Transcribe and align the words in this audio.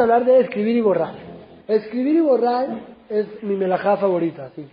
a 0.00 0.04
hablar 0.04 0.24
de 0.24 0.40
escribir 0.40 0.76
y 0.76 0.80
borrar. 0.80 1.14
Escribir 1.68 2.16
y 2.16 2.20
borrar 2.20 2.68
es 3.08 3.42
mi 3.42 3.54
melajá 3.56 3.96
favorita. 3.96 4.46
Así. 4.46 4.66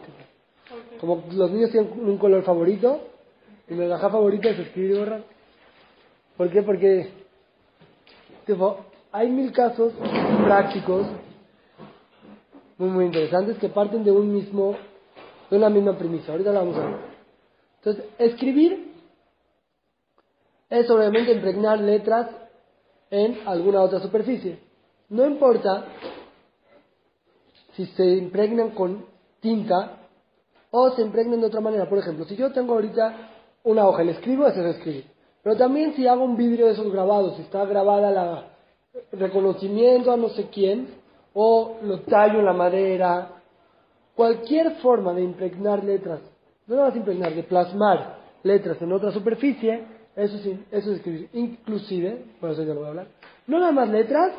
Como 1.00 1.24
los 1.32 1.52
niños 1.52 1.72
tienen 1.72 1.92
un 2.00 2.18
color 2.18 2.44
favorito, 2.44 3.00
mi 3.68 3.76
melajá 3.76 4.10
favorita 4.10 4.50
es 4.50 4.60
escribir 4.60 4.92
y 4.92 5.00
borrar. 5.00 5.24
¿Por 6.38 6.50
qué? 6.50 6.62
Porque 6.62 7.10
tipo, 8.46 8.86
hay 9.12 9.30
mil 9.30 9.52
casos 9.52 9.94
prácticos 10.46 11.08
muy, 12.78 12.90
muy 12.90 13.06
interesantes 13.06 13.58
que 13.58 13.70
parten 13.70 14.04
de 14.04 14.12
un 14.12 14.32
mismo, 14.32 14.76
de 15.50 15.58
una 15.58 15.70
misma 15.70 15.98
premisa. 15.98 16.32
Ahorita 16.32 16.52
la 16.52 16.60
vamos 16.60 16.78
a 16.78 16.86
ver. 16.86 16.96
Entonces, 17.80 18.06
escribir 18.18 18.94
es 20.70 20.90
obviamente 20.90 21.32
impregnar 21.32 21.80
letras 21.80 22.30
en 23.10 23.40
alguna 23.46 23.82
otra 23.82 24.00
superficie. 24.00 24.60
No 25.10 25.26
importa 25.26 25.86
si 27.76 27.86
se 27.86 28.06
impregnan 28.06 28.72
con 28.72 29.06
tinta 29.40 29.98
o 30.72 30.92
se 30.92 31.02
impregnan 31.02 31.40
de 31.42 31.48
otra 31.48 31.62
manera. 31.62 31.88
Por 31.88 32.00
ejemplo, 32.00 32.26
si 32.26 32.36
yo 32.36 32.52
tengo 32.52 32.74
ahorita 32.74 33.30
una 33.64 33.88
hoja, 33.88 34.04
le 34.04 34.14
escribo, 34.14 34.48
eso 34.48 34.62
es 34.62 34.78
escribir. 34.78 35.06
Pero 35.44 35.56
también 35.56 35.94
si 35.96 36.08
hago 36.08 36.24
un 36.24 36.36
vídeo 36.36 36.66
de 36.66 36.74
esos 36.74 36.92
grabados, 36.92 37.36
si 37.36 37.44
está 37.44 37.64
grabada 37.66 38.12
la 38.12 38.58
reconocimiento 39.12 40.12
a 40.12 40.18
no 40.18 40.30
sé 40.30 40.48
quién, 40.52 40.88
o 41.34 41.78
lo 41.84 42.02
tallo 42.02 42.40
en 42.40 42.46
la 42.46 42.54
madera, 42.54 43.30
cualquier 44.16 44.78
forma 44.78 45.14
de 45.14 45.24
impregnar 45.24 45.84
letras, 45.84 46.20
no 46.66 46.76
nada 46.76 46.88
más 46.88 46.98
impregnar, 46.98 47.34
de 47.34 47.44
plasmar 47.44 48.18
letras 48.44 48.82
en 48.82 48.92
otra 48.92 49.12
superficie, 49.12 49.84
eso, 50.16 50.38
sí, 50.40 50.66
eso 50.72 50.92
es 50.92 50.98
escribir. 50.98 51.30
Inclusive, 51.34 52.26
por 52.42 52.50
eso 52.50 52.64
ya 52.64 52.74
lo 52.74 52.80
voy 52.80 52.86
a 52.86 52.90
hablar, 52.90 53.08
no 53.46 53.60
nada 53.60 53.72
más 53.72 53.90
letras, 53.90 54.34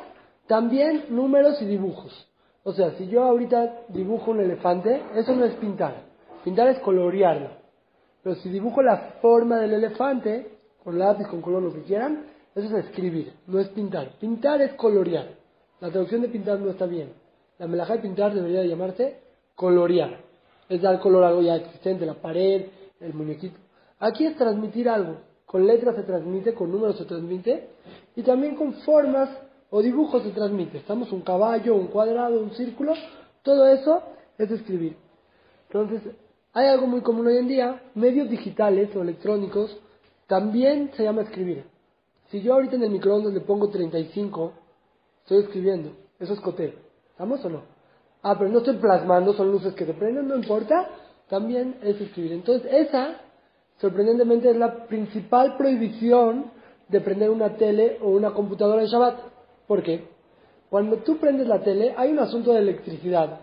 también 0.48 1.04
números 1.10 1.62
y 1.62 1.66
dibujos. 1.66 2.26
O 2.64 2.72
sea, 2.72 2.90
si 2.92 3.06
yo 3.06 3.22
ahorita 3.22 3.84
dibujo 3.88 4.32
un 4.32 4.40
elefante, 4.40 5.02
eso 5.14 5.34
no 5.36 5.44
es 5.44 5.54
pintar. 5.54 6.02
Pintar 6.42 6.68
es 6.68 6.78
colorearlo. 6.80 7.50
Pero 8.22 8.34
si 8.36 8.48
dibujo 8.48 8.82
la 8.82 8.96
forma 9.22 9.58
del 9.58 9.74
elefante, 9.74 10.58
con 10.82 10.98
lápiz, 10.98 11.26
con 11.28 11.40
color, 11.40 11.62
lo 11.62 11.72
que 11.72 11.82
quieran, 11.82 12.24
eso 12.54 12.76
es 12.76 12.86
escribir, 12.86 13.32
no 13.46 13.60
es 13.60 13.68
pintar. 13.68 14.12
Pintar 14.18 14.60
es 14.62 14.72
colorear. 14.74 15.28
La 15.80 15.90
traducción 15.90 16.22
de 16.22 16.28
pintar 16.28 16.58
no 16.58 16.70
está 16.70 16.86
bien. 16.86 17.12
La 17.58 17.66
melajá 17.66 17.94
de 17.94 18.00
pintar 18.00 18.34
debería 18.34 18.60
de 18.60 18.68
llamarse 18.68 19.20
colorear. 19.54 20.20
Es 20.68 20.82
dar 20.82 20.98
color 21.00 21.24
a 21.24 21.28
algo 21.28 21.42
ya 21.42 21.56
existente, 21.56 22.04
la 22.04 22.14
pared, 22.14 22.66
el 23.00 23.14
muñequito. 23.14 23.58
Aquí 23.98 24.26
es 24.26 24.36
transmitir 24.36 24.88
algo. 24.88 25.16
Con 25.46 25.66
letras 25.66 25.96
se 25.96 26.02
transmite, 26.02 26.54
con 26.54 26.70
números 26.70 26.98
se 26.98 27.04
transmite, 27.04 27.68
y 28.16 28.22
también 28.22 28.54
con 28.54 28.74
formas 28.74 29.30
o 29.70 29.82
dibujos 29.82 30.22
se 30.22 30.30
transmite. 30.30 30.78
Estamos 30.78 31.12
un 31.12 31.22
caballo, 31.22 31.74
un 31.74 31.88
cuadrado, 31.88 32.40
un 32.40 32.52
círculo, 32.52 32.94
todo 33.42 33.68
eso 33.68 34.02
es 34.38 34.50
escribir. 34.50 34.96
Entonces, 35.68 36.02
hay 36.52 36.68
algo 36.68 36.86
muy 36.86 37.02
común 37.02 37.26
hoy 37.26 37.36
en 37.36 37.48
día, 37.48 37.82
medios 37.94 38.30
digitales 38.30 38.94
o 38.96 39.02
electrónicos, 39.02 39.76
también 40.26 40.90
se 40.96 41.04
llama 41.04 41.22
escribir. 41.22 41.64
Si 42.30 42.40
yo 42.42 42.54
ahorita 42.54 42.76
en 42.76 42.84
el 42.84 42.90
microondas 42.90 43.32
le 43.32 43.40
pongo 43.40 43.68
35, 43.68 44.52
estoy 45.22 45.38
escribiendo. 45.44 45.92
Eso 46.18 46.34
es 46.34 46.40
coteo. 46.40 46.72
¿Estamos 47.10 47.44
o 47.44 47.48
no? 47.48 47.62
Ah, 48.22 48.36
pero 48.38 48.50
no 48.50 48.58
estoy 48.58 48.76
plasmando, 48.76 49.32
son 49.34 49.50
luces 49.50 49.74
que 49.74 49.86
se 49.86 49.94
prenden, 49.94 50.28
no 50.28 50.36
importa. 50.36 50.88
También 51.28 51.76
es 51.82 52.00
escribir. 52.00 52.32
Entonces, 52.32 52.70
esa, 52.72 53.20
sorprendentemente, 53.80 54.50
es 54.50 54.56
la 54.56 54.86
principal 54.86 55.56
prohibición 55.56 56.50
de 56.88 57.00
prender 57.00 57.30
una 57.30 57.56
tele 57.56 57.98
o 58.02 58.10
una 58.10 58.32
computadora 58.32 58.82
en 58.82 58.88
Shabbat. 58.88 59.18
¿Por 59.68 59.82
qué? 59.84 60.08
Cuando 60.70 60.96
tú 60.98 61.18
prendes 61.18 61.46
la 61.46 61.62
tele, 61.62 61.94
hay 61.96 62.10
un 62.10 62.18
asunto 62.18 62.52
de 62.52 62.58
electricidad. 62.58 63.40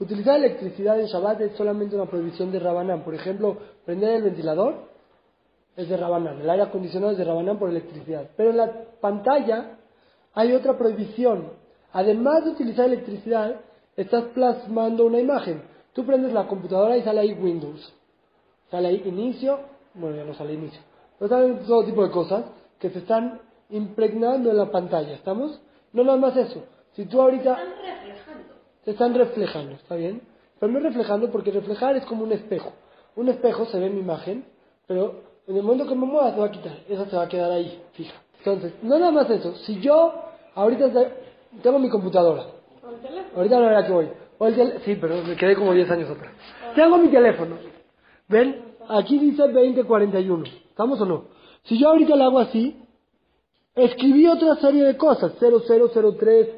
Utilizar 0.00 0.36
electricidad 0.36 0.98
en 0.98 1.06
Shabbat 1.06 1.40
es 1.42 1.56
solamente 1.56 1.94
una 1.94 2.06
prohibición 2.06 2.50
de 2.50 2.58
Rabanán. 2.58 3.02
Por 3.04 3.14
ejemplo, 3.14 3.56
prender 3.84 4.16
el 4.16 4.22
ventilador 4.22 4.88
es 5.76 5.88
de 5.88 5.96
Rabanán. 5.96 6.40
El 6.40 6.50
aire 6.50 6.64
acondicionado 6.64 7.12
es 7.12 7.18
de 7.18 7.24
Rabanán 7.24 7.58
por 7.58 7.68
electricidad. 7.68 8.28
Pero 8.36 8.50
en 8.50 8.56
la 8.56 8.72
pantalla 9.00 9.78
hay 10.34 10.52
otra 10.52 10.76
prohibición. 10.78 11.50
Además 11.92 12.44
de 12.44 12.50
utilizar 12.50 12.86
electricidad, 12.86 13.60
estás 13.96 14.24
plasmando 14.34 15.04
una 15.04 15.20
imagen. 15.20 15.62
Tú 15.92 16.04
prendes 16.06 16.32
la 16.32 16.46
computadora 16.46 16.96
y 16.96 17.02
sale 17.02 17.20
ahí 17.20 17.32
Windows. 17.32 17.92
Sale 18.70 18.88
ahí 18.88 19.02
inicio, 19.04 19.58
bueno, 19.94 20.16
ya 20.16 20.24
no 20.24 20.34
sale 20.34 20.54
inicio. 20.54 20.80
Pero 21.18 21.28
salen 21.28 21.58
todo 21.66 21.84
tipo 21.84 22.04
de 22.04 22.10
cosas 22.10 22.44
que 22.78 22.90
se 22.90 23.00
están 23.00 23.40
impregnando 23.70 24.50
en 24.50 24.56
la 24.56 24.70
pantalla. 24.70 25.14
¿Estamos? 25.14 25.60
No 25.92 26.04
nada 26.04 26.18
más 26.18 26.36
eso. 26.36 26.64
Si 26.92 27.04
tú 27.06 27.20
ahorita... 27.20 27.52
Están 27.52 27.74
reflejando. 27.82 28.54
Se 28.84 28.90
están 28.90 29.14
reflejando, 29.14 29.72
¿está 29.74 29.94
bien? 29.96 30.22
Pero 30.58 30.72
no 30.72 30.80
reflejando 30.80 31.30
porque 31.30 31.50
reflejar 31.50 31.96
es 31.96 32.04
como 32.06 32.24
un 32.24 32.32
espejo. 32.32 32.72
Un 33.16 33.28
espejo 33.28 33.66
se 33.66 33.78
ve 33.78 33.86
en 33.86 33.94
mi 33.94 34.00
imagen, 34.00 34.44
pero 34.86 35.22
en 35.46 35.56
el 35.56 35.62
momento 35.62 35.86
que 35.86 35.94
me 35.94 36.06
mueva 36.06 36.32
se 36.32 36.40
va 36.40 36.46
a 36.46 36.50
quitar. 36.50 36.76
Esa 36.88 37.06
se 37.06 37.16
va 37.16 37.22
a 37.24 37.28
quedar 37.28 37.50
ahí, 37.50 37.82
fija. 37.92 38.14
Entonces, 38.38 38.72
no 38.82 38.98
nada 38.98 39.12
más 39.12 39.28
eso. 39.30 39.54
Si 39.56 39.80
yo 39.80 40.14
ahorita 40.54 40.90
tengo 41.62 41.78
mi 41.78 41.88
computadora. 41.88 42.44
¿Con 42.80 42.94
el 42.94 43.00
teléfono? 43.00 43.36
Ahorita 43.36 43.60
la 43.60 43.66
verdad 43.66 43.86
que 43.86 43.92
voy. 43.92 44.08
O 44.38 44.46
el 44.46 44.54
tel- 44.54 44.80
sí, 44.84 44.96
pero 45.00 45.22
me 45.22 45.36
quedé 45.36 45.56
como 45.56 45.72
10 45.74 45.90
años 45.90 46.10
atrás. 46.10 46.32
Tengo 46.74 46.98
mi 46.98 47.08
teléfono. 47.08 47.56
¿Ven? 48.28 48.64
Aquí 48.88 49.18
dice 49.18 49.42
2041. 49.48 50.44
¿Estamos 50.70 51.00
o 51.00 51.06
no? 51.06 51.24
Si 51.64 51.78
yo 51.78 51.88
ahorita 51.88 52.14
le 52.16 52.24
hago 52.24 52.38
así, 52.38 52.76
escribí 53.74 54.26
otra 54.26 54.56
serie 54.56 54.84
de 54.84 54.96
cosas. 54.96 55.32
0003. 55.38 56.48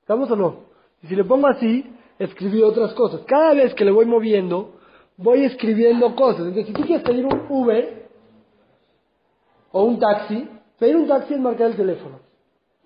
¿Estamos 0.00 0.30
o 0.30 0.36
no? 0.36 0.68
Y 1.02 1.06
si 1.06 1.16
le 1.16 1.24
pongo 1.24 1.46
así, 1.46 1.84
escribí 2.18 2.62
otras 2.62 2.92
cosas. 2.94 3.22
Cada 3.26 3.54
vez 3.54 3.74
que 3.74 3.84
le 3.84 3.90
voy 3.90 4.06
moviendo, 4.06 4.74
voy 5.16 5.44
escribiendo 5.44 6.14
cosas. 6.14 6.46
Entonces, 6.46 6.66
si 6.66 6.72
tú 6.72 6.82
quieres 6.82 7.04
pedir 7.04 7.26
un 7.26 7.46
Uber 7.48 8.08
o 9.72 9.82
un 9.84 9.98
taxi, 9.98 10.48
pedir 10.78 10.96
un 10.96 11.06
taxi 11.06 11.34
es 11.34 11.40
marcar 11.40 11.70
el 11.70 11.76
teléfono. 11.76 12.20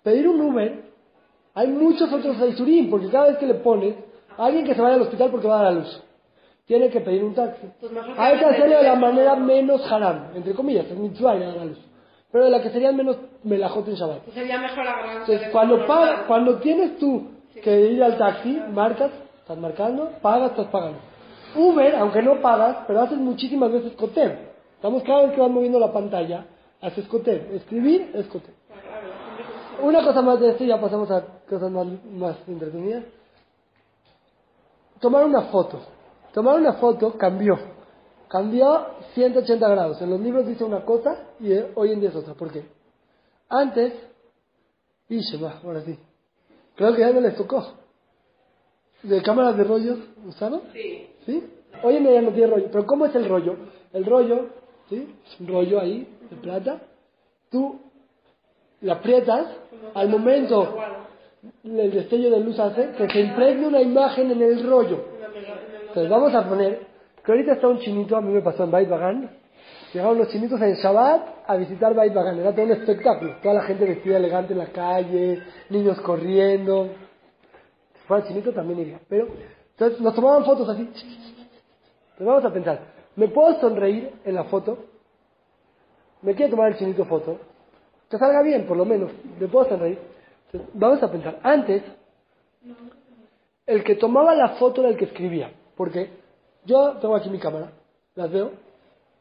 Pedir 0.02 0.28
un 0.28 0.40
Uber, 0.40 0.84
hay 1.54 1.68
muchos 1.68 2.12
otros 2.12 2.40
Aisurim, 2.40 2.90
porque 2.90 3.08
cada 3.08 3.28
vez 3.28 3.38
que 3.38 3.46
le 3.46 3.54
pones, 3.54 3.94
alguien 4.36 4.64
que 4.64 4.74
se 4.74 4.80
vaya 4.80 4.96
al 4.96 5.02
hospital 5.02 5.30
porque 5.30 5.46
va 5.46 5.60
a 5.60 5.62
dar 5.64 5.72
a 5.72 5.74
luz, 5.76 6.02
tiene 6.66 6.90
que 6.90 7.00
pedir 7.00 7.22
un 7.22 7.34
taxi. 7.34 7.68
Pues 7.78 7.92
Hay 8.16 8.38
que 8.38 8.44
hacerlo 8.44 8.78
de 8.78 8.82
la 8.82 8.96
manera 8.96 9.36
menos 9.36 9.90
haram, 9.90 10.30
entre 10.34 10.54
comillas, 10.54 10.86
es 10.86 10.96
mitzvah 10.96 11.36
dar 11.36 11.58
a 11.58 11.64
luz. 11.64 11.78
Pero 12.32 12.44
de 12.44 12.50
la 12.50 12.62
que 12.62 12.70
sería 12.70 12.90
menos 12.92 13.16
melajot 13.44 13.86
en 13.88 13.94
Shabbat. 13.94 14.26
Sería 14.32 14.58
mejor 14.58 14.84
un 14.86 15.10
Entonces, 15.20 15.48
cuando, 15.52 15.86
paga- 15.86 16.24
cuando 16.26 16.56
tienes 16.60 16.98
tú 16.98 17.28
que 17.62 17.80
ir 17.90 18.02
al 18.02 18.16
taxi, 18.16 18.58
marcas, 18.72 19.10
estás 19.40 19.58
marcando, 19.58 20.10
pagas, 20.22 20.52
estás 20.52 20.66
pagando. 20.68 20.98
Uber, 21.54 21.94
aunque 21.96 22.22
no 22.22 22.40
pagas, 22.40 22.78
pero 22.86 23.02
haces 23.02 23.18
muchísimas 23.18 23.70
veces 23.70 23.92
coter. 23.92 24.52
Estamos 24.76 25.02
cada 25.02 25.24
vez 25.26 25.32
que 25.34 25.40
vas 25.42 25.50
moviendo 25.50 25.78
la 25.78 25.92
pantalla, 25.92 26.46
haces 26.80 27.06
coter. 27.06 27.50
Escribir 27.52 28.10
es 28.14 28.26
coter. 28.28 28.54
Una 29.82 30.02
cosa 30.02 30.22
más 30.22 30.40
de 30.40 30.50
esto 30.50 30.64
y 30.64 30.68
ya 30.68 30.80
pasamos 30.80 31.10
a 31.10 31.22
cosas 31.48 31.70
más, 31.70 31.86
más 32.10 32.36
entretenidas. 32.48 33.04
Tomar 35.00 35.24
una 35.24 35.42
foto. 35.42 35.80
Tomar 36.32 36.56
una 36.58 36.74
foto 36.74 37.12
cambió. 37.18 37.58
Cambió 38.32 38.86
180 39.12 39.68
grados. 39.68 40.00
En 40.00 40.08
los 40.08 40.18
libros 40.18 40.46
dice 40.46 40.64
una 40.64 40.86
cosa 40.86 41.18
y 41.38 41.52
eh, 41.52 41.70
hoy 41.74 41.92
en 41.92 42.00
día 42.00 42.08
es 42.08 42.16
otra. 42.16 42.32
¿Por 42.32 42.50
qué? 42.50 42.64
Antes, 43.50 43.92
va, 45.10 45.60
ahora 45.62 45.82
sí. 45.82 45.98
Creo 46.74 46.94
que 46.94 47.00
ya 47.00 47.12
no 47.12 47.20
les 47.20 47.36
tocó. 47.36 47.62
¿De 49.02 49.20
cámaras 49.20 49.58
de 49.58 49.64
rollos 49.64 49.98
usaron? 50.26 50.62
Sí. 50.72 51.10
¿Sí? 51.26 51.46
Hoy 51.82 51.96
en 51.96 52.04
día 52.04 52.14
ya 52.14 52.22
no 52.22 52.30
tiene 52.30 52.46
rollo. 52.46 52.68
Pero 52.72 52.86
¿cómo 52.86 53.04
es 53.04 53.14
el 53.14 53.28
rollo? 53.28 53.54
El 53.92 54.06
rollo, 54.06 54.46
¿sí? 54.88 55.14
Es 55.26 55.38
un 55.38 55.48
rollo 55.48 55.78
ahí 55.78 56.08
de 56.30 56.36
plata. 56.36 56.80
Tú 57.50 57.80
la 58.80 58.94
aprietas, 58.94 59.46
al 59.92 60.08
momento 60.08 60.74
el 61.64 61.90
destello 61.92 62.30
de 62.30 62.40
luz 62.40 62.58
hace 62.58 62.92
que 62.92 63.10
se 63.10 63.20
impregne 63.20 63.66
una 63.66 63.82
imagen 63.82 64.30
en 64.30 64.40
el 64.40 64.66
rollo. 64.66 65.04
Entonces 65.88 66.08
vamos 66.08 66.34
a 66.34 66.48
poner 66.48 66.91
que 67.24 67.32
ahorita 67.32 67.52
está 67.52 67.68
un 67.68 67.78
chinito, 67.78 68.16
a 68.16 68.20
mí 68.20 68.32
me 68.32 68.42
pasó 68.42 68.64
en 68.64 68.70
Bait 68.70 68.88
Bagan. 68.88 69.30
Llegaron 69.92 70.18
los 70.18 70.28
chinitos 70.28 70.60
en 70.60 70.74
Shabbat 70.74 71.44
a 71.46 71.56
visitar 71.56 71.94
Bait 71.94 72.12
Bagan. 72.12 72.38
Era 72.38 72.52
todo 72.52 72.64
un 72.64 72.72
espectáculo. 72.72 73.36
Toda 73.42 73.54
la 73.54 73.62
gente 73.62 73.84
vestida 73.84 74.16
elegante 74.16 74.52
en 74.54 74.58
la 74.58 74.66
calle, 74.66 75.42
niños 75.68 76.00
corriendo. 76.00 76.88
Si 77.94 78.06
fuera 78.06 78.26
chinito 78.26 78.52
también 78.52 78.80
iría. 78.80 79.00
Pero, 79.08 79.28
entonces 79.70 80.00
nos 80.00 80.14
tomaban 80.14 80.44
fotos 80.44 80.68
así. 80.68 80.82
Entonces 80.82 82.26
vamos 82.26 82.44
a 82.44 82.52
pensar, 82.52 82.80
¿me 83.16 83.28
puedo 83.28 83.60
sonreír 83.60 84.12
en 84.24 84.34
la 84.34 84.44
foto? 84.44 84.78
¿Me 86.22 86.34
quiere 86.34 86.50
tomar 86.50 86.72
el 86.72 86.78
chinito 86.78 87.04
foto? 87.04 87.38
Que 88.10 88.18
salga 88.18 88.42
bien, 88.42 88.66
por 88.66 88.76
lo 88.76 88.84
menos. 88.84 89.10
¿Me 89.38 89.46
puedo 89.48 89.68
sonreír? 89.68 89.98
Entonces, 90.46 90.70
vamos 90.74 91.02
a 91.02 91.10
pensar, 91.10 91.38
antes, 91.42 91.82
el 93.66 93.84
que 93.84 93.94
tomaba 93.94 94.34
la 94.34 94.50
foto 94.50 94.82
era 94.82 94.90
el 94.90 94.96
que 94.96 95.06
escribía. 95.06 95.52
Porque 95.76 96.21
yo 96.64 96.92
tengo 97.00 97.14
aquí 97.16 97.30
mi 97.30 97.38
cámara, 97.38 97.72
las 98.14 98.30
veo. 98.30 98.50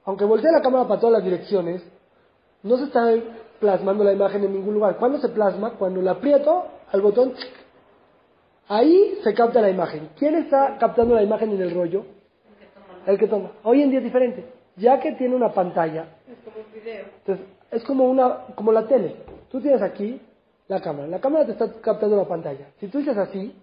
Aunque 0.06 0.26
voltee 0.26 0.52
la 0.52 0.62
cámara 0.62 0.88
para 0.88 1.00
todas 1.00 1.14
las 1.14 1.24
direcciones, 1.24 1.84
no 2.64 2.78
se 2.78 2.86
está 2.86 3.14
plasmando 3.60 4.04
la 4.04 4.14
imagen 4.14 4.44
en 4.44 4.54
ningún 4.54 4.74
lugar. 4.74 4.98
¿Cuándo 4.98 5.20
se 5.20 5.30
plasma? 5.30 5.72
Cuando 5.78 6.02
la 6.02 6.12
aprieto 6.12 6.66
al 6.92 7.02
botón 7.02 7.34
Ahí 8.68 9.20
se 9.22 9.34
capta 9.34 9.60
la 9.60 9.70
imagen. 9.70 10.10
¿Quién 10.18 10.36
está 10.36 10.78
captando 10.80 11.14
la 11.14 11.24
imagen 11.24 11.52
en 11.52 11.62
el 11.62 11.74
rollo? 11.74 12.06
El 13.06 13.18
que 13.18 13.28
toma. 13.28 13.52
Hoy 13.64 13.82
en 13.82 13.90
día 13.90 14.00
es 14.00 14.06
diferente. 14.06 14.46
Ya 14.78 14.98
que 15.00 15.12
tiene 15.14 15.36
una 15.36 15.52
pantalla, 15.52 16.06
Es 16.26 16.38
como 16.46 16.66
un 16.66 16.74
video. 16.74 17.06
entonces 17.18 17.46
es 17.70 17.84
como 17.84 18.06
una, 18.06 18.46
como 18.56 18.72
la 18.72 18.88
tele. 18.88 19.18
Tú 19.50 19.60
tienes 19.60 19.82
aquí 19.82 20.22
la 20.70 20.80
cámara. 20.80 21.08
La 21.08 21.20
cámara 21.20 21.46
te 21.46 21.52
está 21.52 21.70
captando 21.82 22.16
la 22.16 22.24
pantalla. 22.26 22.68
Si 22.80 22.88
tú 22.88 23.00
dices 23.00 23.18
así, 23.18 23.54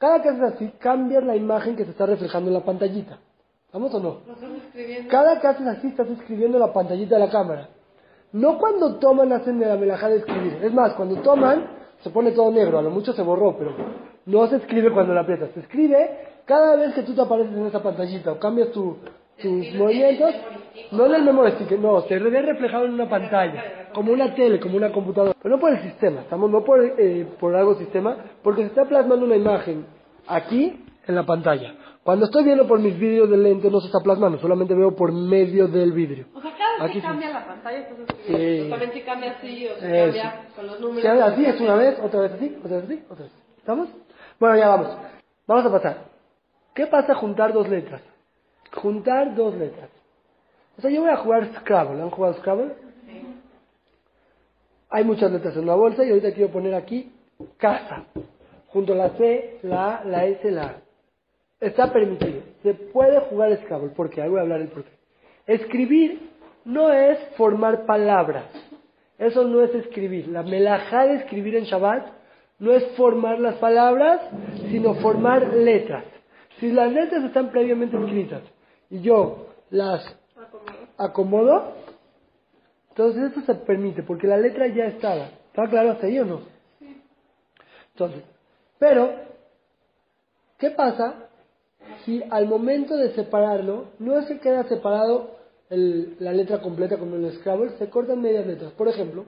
cada 0.00 0.20
que 0.22 0.30
haces 0.30 0.42
así, 0.42 0.72
cambias 0.80 1.22
la 1.22 1.36
imagen 1.36 1.76
que 1.76 1.84
se 1.84 1.90
está 1.92 2.06
reflejando 2.06 2.48
en 2.48 2.54
la 2.54 2.64
pantallita. 2.64 3.18
¿Vamos 3.72 3.94
o 3.94 4.00
no? 4.00 4.16
Cada 5.08 5.38
que 5.40 5.46
haces 5.46 5.66
así, 5.66 5.86
estás 5.88 6.08
escribiendo 6.08 6.58
la 6.58 6.72
pantallita 6.72 7.14
de 7.16 7.20
la 7.26 7.30
cámara. 7.30 7.68
No 8.32 8.58
cuando 8.58 8.96
toman 8.96 9.30
hacen 9.32 9.58
de 9.60 9.66
la 9.66 9.76
melajá 9.76 10.08
de 10.08 10.16
escribir. 10.18 10.58
Es 10.62 10.72
más, 10.72 10.94
cuando 10.94 11.16
toman, 11.22 11.66
se 12.02 12.10
pone 12.10 12.32
todo 12.32 12.50
negro. 12.50 12.78
A 12.78 12.82
lo 12.82 12.90
mucho 12.90 13.12
se 13.12 13.22
borró, 13.22 13.56
pero 13.58 13.74
no 14.26 14.46
se 14.48 14.56
escribe 14.56 14.90
cuando 14.92 15.12
la 15.14 15.20
aprietas. 15.20 15.50
Se 15.54 15.60
escribe 15.60 16.10
cada 16.46 16.76
vez 16.76 16.94
que 16.94 17.02
tú 17.02 17.14
te 17.14 17.20
apareces 17.20 17.54
en 17.56 17.66
esa 17.66 17.82
pantallita 17.82 18.32
o 18.32 18.38
cambias 18.40 18.70
tu- 18.72 18.96
tus 19.40 19.74
movimientos. 19.74 20.34
No 20.92 21.06
en 21.06 21.14
el 21.14 21.22
memory 21.24 21.52
stick, 21.52 21.78
no, 21.78 22.00
se 22.02 22.18
ve 22.18 22.42
reflejado 22.42 22.86
en 22.86 22.94
una 22.94 23.08
pantalla. 23.08 23.79
Como 23.92 24.12
una 24.12 24.34
tele, 24.34 24.60
como 24.60 24.76
una 24.76 24.92
computadora. 24.92 25.36
Pero 25.42 25.56
no 25.56 25.60
por 25.60 25.72
el 25.72 25.82
sistema, 25.82 26.20
estamos, 26.22 26.50
no 26.50 26.64
por, 26.64 26.82
eh, 26.82 27.26
por 27.38 27.54
algo 27.56 27.74
sistema, 27.76 28.16
porque 28.42 28.62
se 28.62 28.68
está 28.68 28.84
plasmando 28.84 29.26
una 29.26 29.36
imagen 29.36 29.86
aquí 30.26 30.84
en 31.06 31.14
la 31.14 31.24
pantalla. 31.24 31.74
Cuando 32.02 32.24
estoy 32.24 32.44
viendo 32.44 32.66
por 32.66 32.78
mis 32.78 32.98
vídeos 32.98 33.28
de 33.28 33.36
lente 33.36 33.70
no 33.70 33.80
se 33.80 33.86
está 33.86 34.00
plasmando, 34.00 34.38
solamente 34.38 34.74
veo 34.74 34.94
por 34.96 35.12
medio 35.12 35.68
del 35.68 35.92
vidrio. 35.92 36.26
O 36.34 36.40
sea, 36.40 36.52
cada 36.56 36.84
vez 36.84 36.92
que 36.92 37.00
sí. 37.00 37.06
cambia 37.06 37.30
la 37.30 37.46
pantalla 37.46 37.78
estás 37.78 37.96
Sí. 38.26 38.66
También 38.70 38.92
si 38.92 39.00
cambia 39.02 39.32
así 39.32 39.66
o 39.66 39.70
Eso. 39.72 39.80
cambia 39.80 40.44
con 40.56 40.66
los 40.66 40.80
números. 40.80 41.02
Si 41.02 41.08
hace 41.08 41.22
así 41.22 41.44
es 41.44 41.60
una 41.60 41.74
vez, 41.74 41.98
otra 42.02 42.20
vez 42.20 42.32
así, 42.32 42.56
otra 42.64 42.76
vez 42.76 42.84
así, 42.84 43.04
otra 43.10 43.24
vez. 43.24 43.32
¿Estamos? 43.58 43.88
Bueno, 44.38 44.56
ya 44.56 44.68
vamos. 44.68 44.96
Vamos 45.46 45.66
a 45.66 45.70
pasar. 45.72 45.96
¿Qué 46.74 46.86
pasa 46.86 47.14
juntar 47.14 47.52
dos 47.52 47.68
letras? 47.68 48.00
Juntar 48.72 49.34
dos 49.34 49.54
letras. 49.54 49.90
O 50.78 50.80
sea, 50.80 50.90
yo 50.90 51.02
voy 51.02 51.10
a 51.10 51.16
jugar 51.16 51.50
Scrabble. 51.60 52.00
¿Han 52.00 52.10
jugado 52.10 52.34
Scrabble? 52.34 52.72
Hay 54.90 55.04
muchas 55.04 55.30
letras 55.30 55.56
en 55.56 55.62
una 55.62 55.74
bolsa 55.74 56.04
y 56.04 56.10
ahorita 56.10 56.32
quiero 56.32 56.50
poner 56.50 56.74
aquí 56.74 57.12
casa. 57.56 58.06
Junto 58.68 58.92
a 58.92 58.96
la 58.96 59.10
C, 59.10 59.58
la 59.62 59.96
A, 59.96 60.04
la 60.04 60.26
S, 60.26 60.50
la 60.50 60.62
A. 60.62 60.76
Está 61.60 61.92
permitido. 61.92 62.42
Se 62.62 62.74
puede 62.74 63.20
jugar 63.20 63.56
Scrabble. 63.62 63.90
¿Por 63.90 64.10
qué? 64.10 64.22
Ahí 64.22 64.28
voy 64.28 64.38
a 64.38 64.42
hablar 64.42 64.60
el 64.60 64.68
por 64.68 64.84
qué. 64.84 64.90
Escribir 65.46 66.30
no 66.64 66.92
es 66.92 67.18
formar 67.36 67.86
palabras. 67.86 68.44
Eso 69.18 69.44
no 69.44 69.62
es 69.62 69.74
escribir. 69.74 70.28
La 70.28 70.42
melajá 70.42 71.06
de 71.06 71.16
escribir 71.16 71.56
en 71.56 71.64
Shabbat 71.64 72.06
no 72.58 72.72
es 72.72 72.84
formar 72.96 73.38
las 73.38 73.56
palabras, 73.56 74.20
sino 74.70 74.94
formar 74.94 75.54
letras. 75.54 76.04
Si 76.58 76.70
las 76.70 76.92
letras 76.92 77.24
están 77.24 77.50
previamente 77.50 77.96
escritas 77.96 78.42
y 78.90 79.00
yo 79.00 79.46
las 79.70 80.16
acomodo, 80.98 81.74
entonces 82.90 83.32
eso 83.32 83.40
se 83.46 83.54
permite, 83.54 84.02
porque 84.02 84.26
la 84.26 84.36
letra 84.36 84.66
ya 84.68 84.84
estaba. 84.86 85.26
¿Está 85.48 85.68
claro 85.68 85.92
hasta 85.92 86.06
ahí 86.06 86.18
o 86.18 86.24
no? 86.24 86.40
Entonces, 87.92 88.22
pero, 88.78 89.10
¿qué 90.58 90.70
pasa 90.70 91.14
si 92.04 92.22
al 92.30 92.46
momento 92.46 92.96
de 92.96 93.14
separarlo 93.14 93.86
no 93.98 94.22
se 94.22 94.38
queda 94.38 94.64
separado 94.64 95.36
el- 95.70 96.16
la 96.18 96.32
letra 96.32 96.60
completa 96.60 96.98
como 96.98 97.16
en 97.16 97.24
el 97.24 97.32
Scrabble, 97.38 97.72
se 97.78 97.90
cortan 97.90 98.20
medias 98.20 98.46
letras? 98.46 98.72
Por 98.72 98.88
ejemplo, 98.88 99.24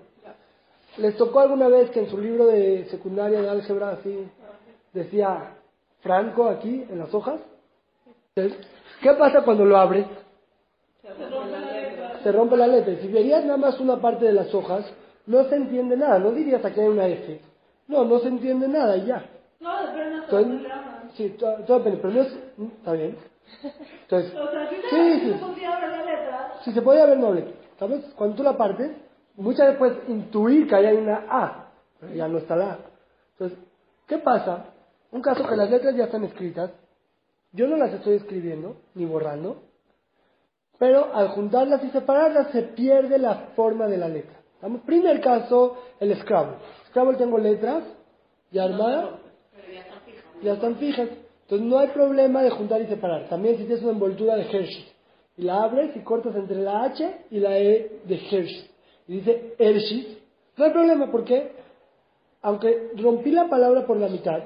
¿les 0.99 1.17
tocó 1.17 1.41
alguna 1.41 1.69
vez 1.69 1.91
que 1.91 2.01
en 2.01 2.11
su 2.11 2.19
libro 2.19 2.47
de 2.47 2.87
secundaria 2.91 3.41
de 3.43 3.49
álgebra 3.49 3.91
así 3.91 4.27
decía 4.93 5.55
Franco 6.03 6.49
aquí 6.49 6.85
en 6.89 6.99
las 6.99 7.13
hojas? 7.15 7.41
¿Qué 8.35 9.13
pasa 9.19 9.43
cuando 9.43 9.65
lo 9.65 9.77
abres? 9.77 10.07
Se 12.23 12.33
rompe 12.33 12.57
la 12.57 12.67
letra. 12.67 12.95
Si 13.01 13.09
verías 13.09 13.45
nada 13.45 13.57
más 13.57 13.79
una 13.81 14.01
parte 14.01 14.25
de 14.25 14.33
las 14.33 14.55
hojas, 14.55 14.85
no 15.27 15.45
se 15.45 15.57
entiende 15.57 15.97
nada. 15.97 16.19
No 16.19 16.33
dirías 16.33 16.65
aquí 16.65 16.81
hay 16.81 16.89
una 16.89 17.07
F. 17.07 17.41
No, 17.89 18.05
no 18.05 18.19
se 18.19 18.29
entiende 18.29 18.69
nada 18.69 18.97
y 18.97 19.07
ya. 19.07 19.25
No, 19.61 19.71
pero 19.93 20.11
no 20.11 20.23
Entonces, 20.25 20.73
sí, 21.15 21.29
todo, 21.39 21.57
todo 21.65 21.79
depende, 21.79 22.01
pero 22.03 22.15
no 22.15 22.23
es... 22.23 22.33
Está 22.79 22.93
bien. 22.93 23.17
Entonces, 24.03 24.35
O 24.39 24.51
sea, 24.51 24.69
si 24.69 24.77
sí, 24.77 25.21
sí. 25.21 25.65
abre 25.65 25.89
la 25.89 26.05
letra. 26.05 26.53
Si 26.65 26.73
se 26.73 26.83
podía 26.83 27.07
ver, 27.07 27.19
no 27.19 27.33
letra. 27.33 27.53
¿Sabes? 27.79 28.05
Cuando 28.17 28.37
tú 28.37 28.43
la 28.43 28.57
partes, 28.57 28.91
muchas 29.37 29.67
veces 29.67 29.79
puedes 29.79 30.09
intuir 30.09 30.69
que 30.69 30.75
ahí 30.77 30.87
hay 30.87 30.97
una 30.97 31.27
A, 31.29 31.71
pero 32.01 32.15
ya 32.15 32.29
no 32.29 32.39
está 32.39 32.57
la 32.57 32.73
A. 32.73 32.79
Entonces, 33.33 33.59
¿qué 34.07 34.19
pasa? 34.19 34.67
Un 35.11 35.21
caso 35.21 35.47
que 35.47 35.57
las 35.57 35.71
letras 35.71 35.95
ya 35.97 36.05
están 36.05 36.25
escritas, 36.25 36.71
yo 37.53 37.67
no 37.67 37.77
las 37.77 37.93
estoy 37.93 38.17
escribiendo, 38.17 38.77
ni 38.95 39.05
borrando, 39.05 39.63
pero 40.83 41.15
al 41.15 41.29
juntarlas 41.29 41.85
y 41.85 41.91
separarlas 41.91 42.51
se 42.51 42.61
pierde 42.63 43.17
la 43.17 43.53
forma 43.55 43.87
de 43.87 43.99
la 43.99 44.09
letra. 44.09 44.35
Primer 44.85 45.21
caso, 45.21 45.77
el 46.01 46.13
Scrabble. 46.17 46.57
Scrabble 46.89 47.19
tengo 47.19 47.39
letras 47.39 47.85
ya 48.51 48.65
armadas, 48.65 49.11
ya 50.43 50.55
están 50.55 50.75
fijas. 50.79 51.09
Entonces 51.43 51.69
no 51.69 51.79
hay 51.79 51.87
problema 51.91 52.43
de 52.43 52.51
juntar 52.51 52.81
y 52.81 52.89
separar. 52.89 53.29
También 53.29 53.59
si 53.59 53.63
tienes 53.63 53.85
una 53.85 53.93
envoltura 53.93 54.35
de 54.35 54.43
Hershey 54.43 54.89
y 55.37 55.43
la 55.43 55.63
abres 55.63 55.95
y 55.95 56.01
cortas 56.01 56.35
entre 56.35 56.57
la 56.57 56.83
H 56.83 57.27
y 57.31 57.39
la 57.39 57.57
E 57.59 58.01
de 58.05 58.15
Hershey 58.17 58.69
y 59.07 59.19
dice 59.19 59.55
Hershey, 59.61 60.19
no 60.57 60.65
hay 60.65 60.73
problema 60.73 61.13
porque 61.13 61.53
aunque 62.41 62.91
rompí 62.97 63.31
la 63.31 63.49
palabra 63.49 63.87
por 63.87 63.99
la 63.99 64.09
mitad, 64.09 64.41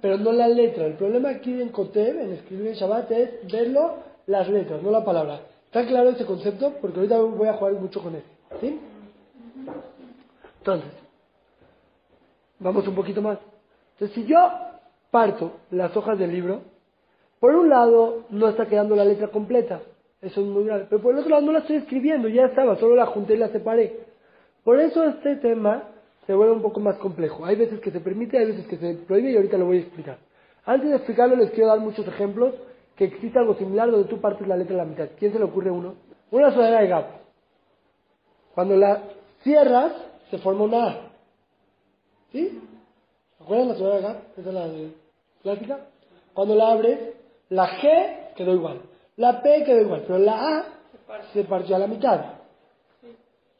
pero 0.00 0.18
no 0.18 0.30
la 0.30 0.46
letra. 0.46 0.86
El 0.86 0.94
problema 0.94 1.30
aquí 1.30 1.60
en 1.60 1.70
Kotev, 1.70 2.16
en 2.16 2.34
escribir 2.34 2.68
en 2.68 2.74
Shabbat, 2.74 3.10
es 3.10 3.52
verlo 3.52 4.06
las 4.26 4.48
letras, 4.48 4.82
no 4.82 4.90
la 4.90 5.04
palabra. 5.04 5.40
¿Está 5.66 5.86
claro 5.86 6.10
ese 6.10 6.24
concepto? 6.24 6.74
Porque 6.80 6.98
ahorita 6.98 7.18
voy 7.18 7.48
a 7.48 7.54
jugar 7.54 7.74
mucho 7.74 8.02
con 8.02 8.14
eso. 8.14 8.26
¿Sí? 8.60 8.80
Entonces, 10.58 10.90
vamos 12.58 12.86
un 12.88 12.94
poquito 12.94 13.22
más. 13.22 13.38
Entonces, 13.94 14.14
si 14.14 14.26
yo 14.26 14.38
parto 15.10 15.52
las 15.70 15.96
hojas 15.96 16.18
del 16.18 16.32
libro, 16.32 16.62
por 17.40 17.54
un 17.54 17.68
lado 17.68 18.24
no 18.30 18.48
está 18.48 18.66
quedando 18.66 18.96
la 18.96 19.04
letra 19.04 19.28
completa, 19.28 19.80
eso 20.22 20.40
es 20.40 20.46
muy 20.46 20.64
grave, 20.64 20.86
pero 20.88 21.02
por 21.02 21.12
el 21.12 21.20
otro 21.20 21.30
lado 21.30 21.42
no 21.42 21.52
la 21.52 21.60
estoy 21.60 21.76
escribiendo, 21.76 22.28
ya 22.28 22.46
estaba, 22.46 22.76
solo 22.76 22.96
la 22.96 23.06
junté 23.06 23.34
y 23.34 23.38
la 23.38 23.48
separé. 23.48 24.00
Por 24.64 24.80
eso 24.80 25.04
este 25.04 25.36
tema 25.36 25.84
se 26.26 26.34
vuelve 26.34 26.54
un 26.54 26.62
poco 26.62 26.80
más 26.80 26.96
complejo. 26.96 27.44
Hay 27.44 27.56
veces 27.56 27.78
que 27.80 27.90
se 27.90 28.00
permite, 28.00 28.38
hay 28.38 28.46
veces 28.46 28.66
que 28.66 28.76
se 28.76 28.94
prohíbe 28.94 29.30
y 29.30 29.36
ahorita 29.36 29.58
lo 29.58 29.66
voy 29.66 29.76
a 29.78 29.80
explicar. 29.80 30.18
Antes 30.64 30.90
de 30.90 30.96
explicarlo 30.96 31.36
les 31.36 31.50
quiero 31.52 31.68
dar 31.68 31.78
muchos 31.78 32.06
ejemplos 32.08 32.54
que 32.96 33.04
existe 33.04 33.38
algo 33.38 33.54
similar 33.54 33.90
donde 33.90 34.08
tú 34.08 34.20
partes 34.20 34.46
la 34.46 34.56
letra 34.56 34.74
a 34.74 34.78
la 34.78 34.84
mitad. 34.84 35.08
¿Quién 35.18 35.32
se 35.32 35.38
le 35.38 35.44
ocurre 35.44 35.70
uno? 35.70 35.94
Una 36.30 36.52
sudadera 36.52 36.80
de 36.80 36.88
Gap. 36.88 37.06
Cuando 38.54 38.76
la 38.76 39.02
cierras, 39.42 39.92
se 40.30 40.38
forma 40.38 40.64
una 40.64 40.86
A. 40.86 40.96
¿Sí? 42.32 42.60
¿Se 43.36 43.44
acuerdan 43.44 43.68
la 43.68 43.74
sudadera 43.74 43.96
de 43.96 44.02
Gap? 44.02 44.38
Esa 44.38 44.48
es 44.48 44.54
la 44.54 44.68
de 44.68 44.92
clásica. 45.42 45.78
Cuando 46.32 46.54
la 46.54 46.72
abres, 46.72 47.14
la 47.50 47.68
G 47.68 48.34
quedó 48.34 48.54
igual. 48.54 48.80
La 49.16 49.42
P 49.42 49.64
quedó 49.64 49.80
igual, 49.80 50.04
pero 50.06 50.18
la 50.18 50.58
A 50.58 50.64
se 51.32 51.44
partió 51.44 51.76
a 51.76 51.78
la 51.78 51.86
mitad. 51.86 52.20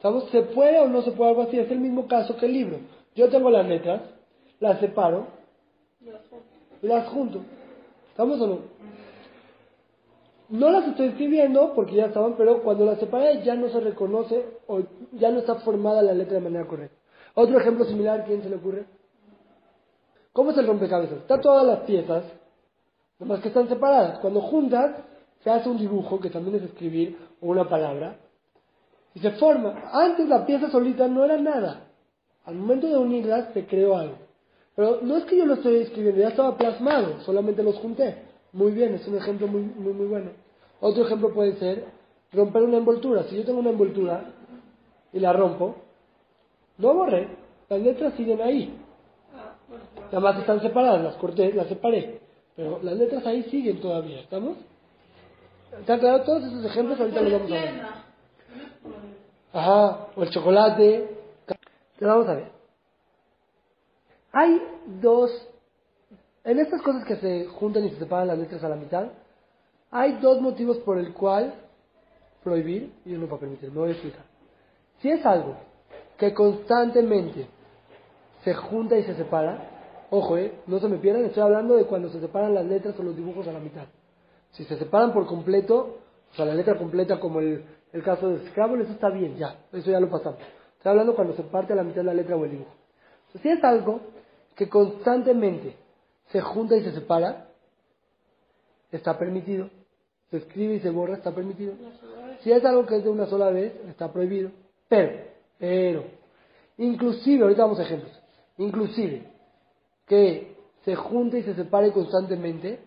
¿Sabes? 0.00 0.24
¿Se 0.30 0.42
puede 0.42 0.78
o 0.78 0.88
no 0.88 1.02
se 1.02 1.12
puede 1.12 1.30
algo 1.30 1.42
así? 1.42 1.58
Es 1.58 1.70
el 1.70 1.80
mismo 1.80 2.06
caso 2.06 2.36
que 2.36 2.46
el 2.46 2.52
libro. 2.52 2.78
Yo 3.14 3.30
tengo 3.30 3.48
las 3.48 3.66
letras, 3.66 4.02
las 4.60 4.78
separo 4.80 5.26
y 6.82 6.86
las 6.86 7.08
junto. 7.08 7.40
¿Estamos 8.10 8.40
o 8.40 8.46
no? 8.46 8.58
No 10.48 10.70
las 10.70 10.86
estoy 10.86 11.08
escribiendo 11.08 11.72
porque 11.74 11.96
ya 11.96 12.06
estaban, 12.06 12.34
pero 12.36 12.62
cuando 12.62 12.84
las 12.84 13.00
separé 13.00 13.42
ya 13.42 13.54
no 13.54 13.68
se 13.68 13.80
reconoce 13.80 14.44
o 14.68 14.80
ya 15.12 15.30
no 15.30 15.40
está 15.40 15.56
formada 15.56 16.02
la 16.02 16.14
letra 16.14 16.34
de 16.34 16.44
manera 16.44 16.66
correcta. 16.66 16.96
Otro 17.34 17.58
ejemplo 17.58 17.84
similar, 17.84 18.24
¿quién 18.24 18.42
se 18.42 18.48
le 18.48 18.56
ocurre? 18.56 18.86
¿Cómo 20.32 20.50
es 20.50 20.58
el 20.58 20.66
rompecabezas? 20.66 21.18
Está 21.18 21.40
todas 21.40 21.66
las 21.66 21.80
piezas, 21.80 22.24
nomás 23.18 23.40
que 23.40 23.48
están 23.48 23.68
separadas. 23.68 24.18
Cuando 24.20 24.40
juntas, 24.40 24.96
se 25.42 25.50
hace 25.50 25.68
un 25.68 25.78
dibujo, 25.78 26.20
que 26.20 26.30
también 26.30 26.56
es 26.56 26.62
escribir, 26.62 27.18
o 27.40 27.48
una 27.48 27.68
palabra, 27.68 28.16
y 29.14 29.20
se 29.20 29.30
forma. 29.32 29.90
Antes 29.92 30.28
la 30.28 30.44
pieza 30.44 30.70
solita 30.70 31.08
no 31.08 31.24
era 31.24 31.38
nada. 31.38 31.88
Al 32.44 32.54
momento 32.54 32.86
de 32.86 32.98
unirlas 32.98 33.52
se 33.54 33.66
creó 33.66 33.96
algo. 33.96 34.16
Pero 34.74 35.00
no 35.02 35.16
es 35.16 35.24
que 35.24 35.38
yo 35.38 35.46
lo 35.46 35.54
estoy 35.54 35.76
escribiendo, 35.76 36.20
ya 36.20 36.28
estaba 36.28 36.56
plasmado, 36.56 37.20
solamente 37.22 37.62
los 37.62 37.76
junté. 37.76 38.25
Muy 38.56 38.72
bien, 38.72 38.94
es 38.94 39.06
un 39.06 39.18
ejemplo 39.18 39.46
muy, 39.48 39.60
muy, 39.60 39.92
muy 39.92 40.06
bueno. 40.06 40.30
Otro 40.80 41.04
ejemplo 41.04 41.34
puede 41.34 41.56
ser 41.56 41.84
romper 42.32 42.62
una 42.62 42.78
envoltura. 42.78 43.24
Si 43.24 43.36
yo 43.36 43.44
tengo 43.44 43.58
una 43.58 43.68
envoltura 43.68 44.32
y 45.12 45.20
la 45.20 45.34
rompo, 45.34 45.74
no 46.78 46.94
borré, 46.94 47.28
las 47.68 47.80
letras 47.82 48.14
siguen 48.14 48.40
ahí. 48.40 48.74
Nada 50.06 50.20
más 50.20 50.38
están 50.38 50.62
separadas, 50.62 51.02
las 51.02 51.16
corté, 51.16 51.52
las 51.52 51.66
separé. 51.66 52.22
Pero 52.56 52.80
las 52.82 52.96
letras 52.96 53.26
ahí 53.26 53.42
siguen 53.50 53.78
todavía, 53.78 54.20
¿estamos? 54.20 54.56
¿Está 55.78 55.98
claro? 55.98 56.24
Todos 56.24 56.44
esos 56.44 56.64
ejemplos 56.64 56.98
ahorita 56.98 57.20
los 57.20 57.32
vamos 57.32 57.52
a 57.52 57.54
ver. 57.54 57.82
Ajá, 59.52 60.06
o 60.16 60.22
el 60.22 60.30
chocolate. 60.30 61.10
Te 61.98 62.06
vamos 62.06 62.26
a 62.26 62.34
ver. 62.36 62.50
Hay 64.32 64.62
dos 65.02 65.30
En 66.46 66.60
estas 66.60 66.80
cosas 66.80 67.04
que 67.04 67.16
se 67.16 67.46
juntan 67.46 67.84
y 67.86 67.90
se 67.90 67.98
separan 67.98 68.28
las 68.28 68.38
letras 68.38 68.62
a 68.62 68.68
la 68.68 68.76
mitad, 68.76 69.08
hay 69.90 70.12
dos 70.22 70.40
motivos 70.40 70.78
por 70.78 70.96
el 70.96 71.12
cual 71.12 71.52
prohibir 72.44 72.92
y 73.04 73.14
uno 73.14 73.26
para 73.26 73.40
permitir. 73.40 73.72
Me 73.72 73.80
voy 73.80 73.88
a 73.88 73.92
explicar. 73.94 74.22
Si 75.00 75.10
es 75.10 75.26
algo 75.26 75.56
que 76.16 76.32
constantemente 76.32 77.48
se 78.44 78.54
junta 78.54 78.96
y 78.96 79.02
se 79.02 79.16
separa, 79.16 80.06
ojo, 80.10 80.38
eh, 80.38 80.60
no 80.68 80.78
se 80.78 80.86
me 80.86 80.98
pierdan, 80.98 81.24
estoy 81.24 81.42
hablando 81.42 81.74
de 81.74 81.84
cuando 81.84 82.10
se 82.10 82.20
separan 82.20 82.54
las 82.54 82.64
letras 82.64 82.94
o 82.96 83.02
los 83.02 83.16
dibujos 83.16 83.48
a 83.48 83.52
la 83.52 83.58
mitad. 83.58 83.86
Si 84.52 84.62
se 84.66 84.78
separan 84.78 85.12
por 85.12 85.26
completo, 85.26 85.96
o 86.30 86.36
sea, 86.36 86.44
la 86.44 86.54
letra 86.54 86.78
completa 86.78 87.18
como 87.18 87.40
el, 87.40 87.64
el 87.92 88.04
caso 88.04 88.28
de 88.28 88.48
Scrabble, 88.50 88.84
eso 88.84 88.92
está 88.92 89.10
bien, 89.10 89.36
ya, 89.36 89.56
eso 89.72 89.90
ya 89.90 89.98
lo 89.98 90.08
pasamos. 90.08 90.38
Estoy 90.76 90.90
hablando 90.90 91.16
cuando 91.16 91.34
se 91.34 91.42
parte 91.42 91.72
a 91.72 91.76
la 91.76 91.82
mitad 91.82 92.04
la 92.04 92.14
letra 92.14 92.36
o 92.36 92.44
el 92.44 92.52
dibujo. 92.52 92.70
Si 93.42 93.48
es 93.48 93.64
algo 93.64 93.98
que 94.54 94.68
constantemente 94.68 95.85
se 96.28 96.40
junta 96.40 96.76
y 96.76 96.82
se 96.82 96.92
separa, 96.92 97.48
está 98.90 99.18
permitido. 99.18 99.70
Se 100.30 100.38
escribe 100.38 100.74
y 100.74 100.80
se 100.80 100.90
borra, 100.90 101.14
está 101.14 101.32
permitido. 101.32 101.74
Si 102.40 102.50
es 102.50 102.64
algo 102.64 102.84
que 102.86 102.96
es 102.96 103.04
de 103.04 103.10
una 103.10 103.26
sola 103.26 103.50
vez, 103.50 103.72
está 103.88 104.12
prohibido. 104.12 104.50
Pero, 104.88 105.12
pero, 105.58 106.04
inclusive, 106.78 107.42
ahorita 107.42 107.62
vamos 107.62 107.78
a 107.80 107.84
ejemplos, 107.84 108.12
inclusive, 108.58 109.22
que 110.06 110.56
se 110.84 110.94
junte 110.94 111.38
y 111.38 111.42
se 111.42 111.54
separe 111.54 111.92
constantemente, 111.92 112.78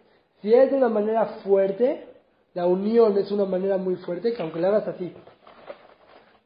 si 0.42 0.54
es 0.54 0.72
de 0.72 0.78
una 0.78 0.90
manera 0.90 1.26
fuerte, 1.44 2.08
la 2.54 2.66
unión 2.66 3.18
es 3.18 3.32
una 3.32 3.46
manera 3.46 3.78
muy 3.78 3.96
fuerte, 3.98 4.34
que 4.34 4.42
aunque 4.42 4.60
le 4.60 4.68
hagas 4.68 4.88
así, 4.88 5.14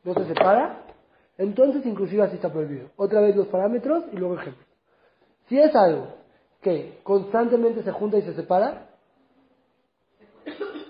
no 0.04 0.14
se 0.14 0.26
separa, 0.26 0.84
entonces 1.38 1.86
inclusive 1.86 2.24
así 2.24 2.36
está 2.36 2.52
prohibido. 2.52 2.90
Otra 2.98 3.22
vez 3.22 3.36
los 3.36 3.48
parámetros 3.48 4.06
y 4.12 4.18
luego 4.18 4.36
ejemplos. 4.36 4.68
Si 5.48 5.60
es 5.60 5.76
algo 5.76 6.23
que 6.64 7.00
constantemente 7.04 7.84
se 7.84 7.92
junta 7.92 8.18
y 8.18 8.24
se 8.24 8.34
separa, 8.34 8.88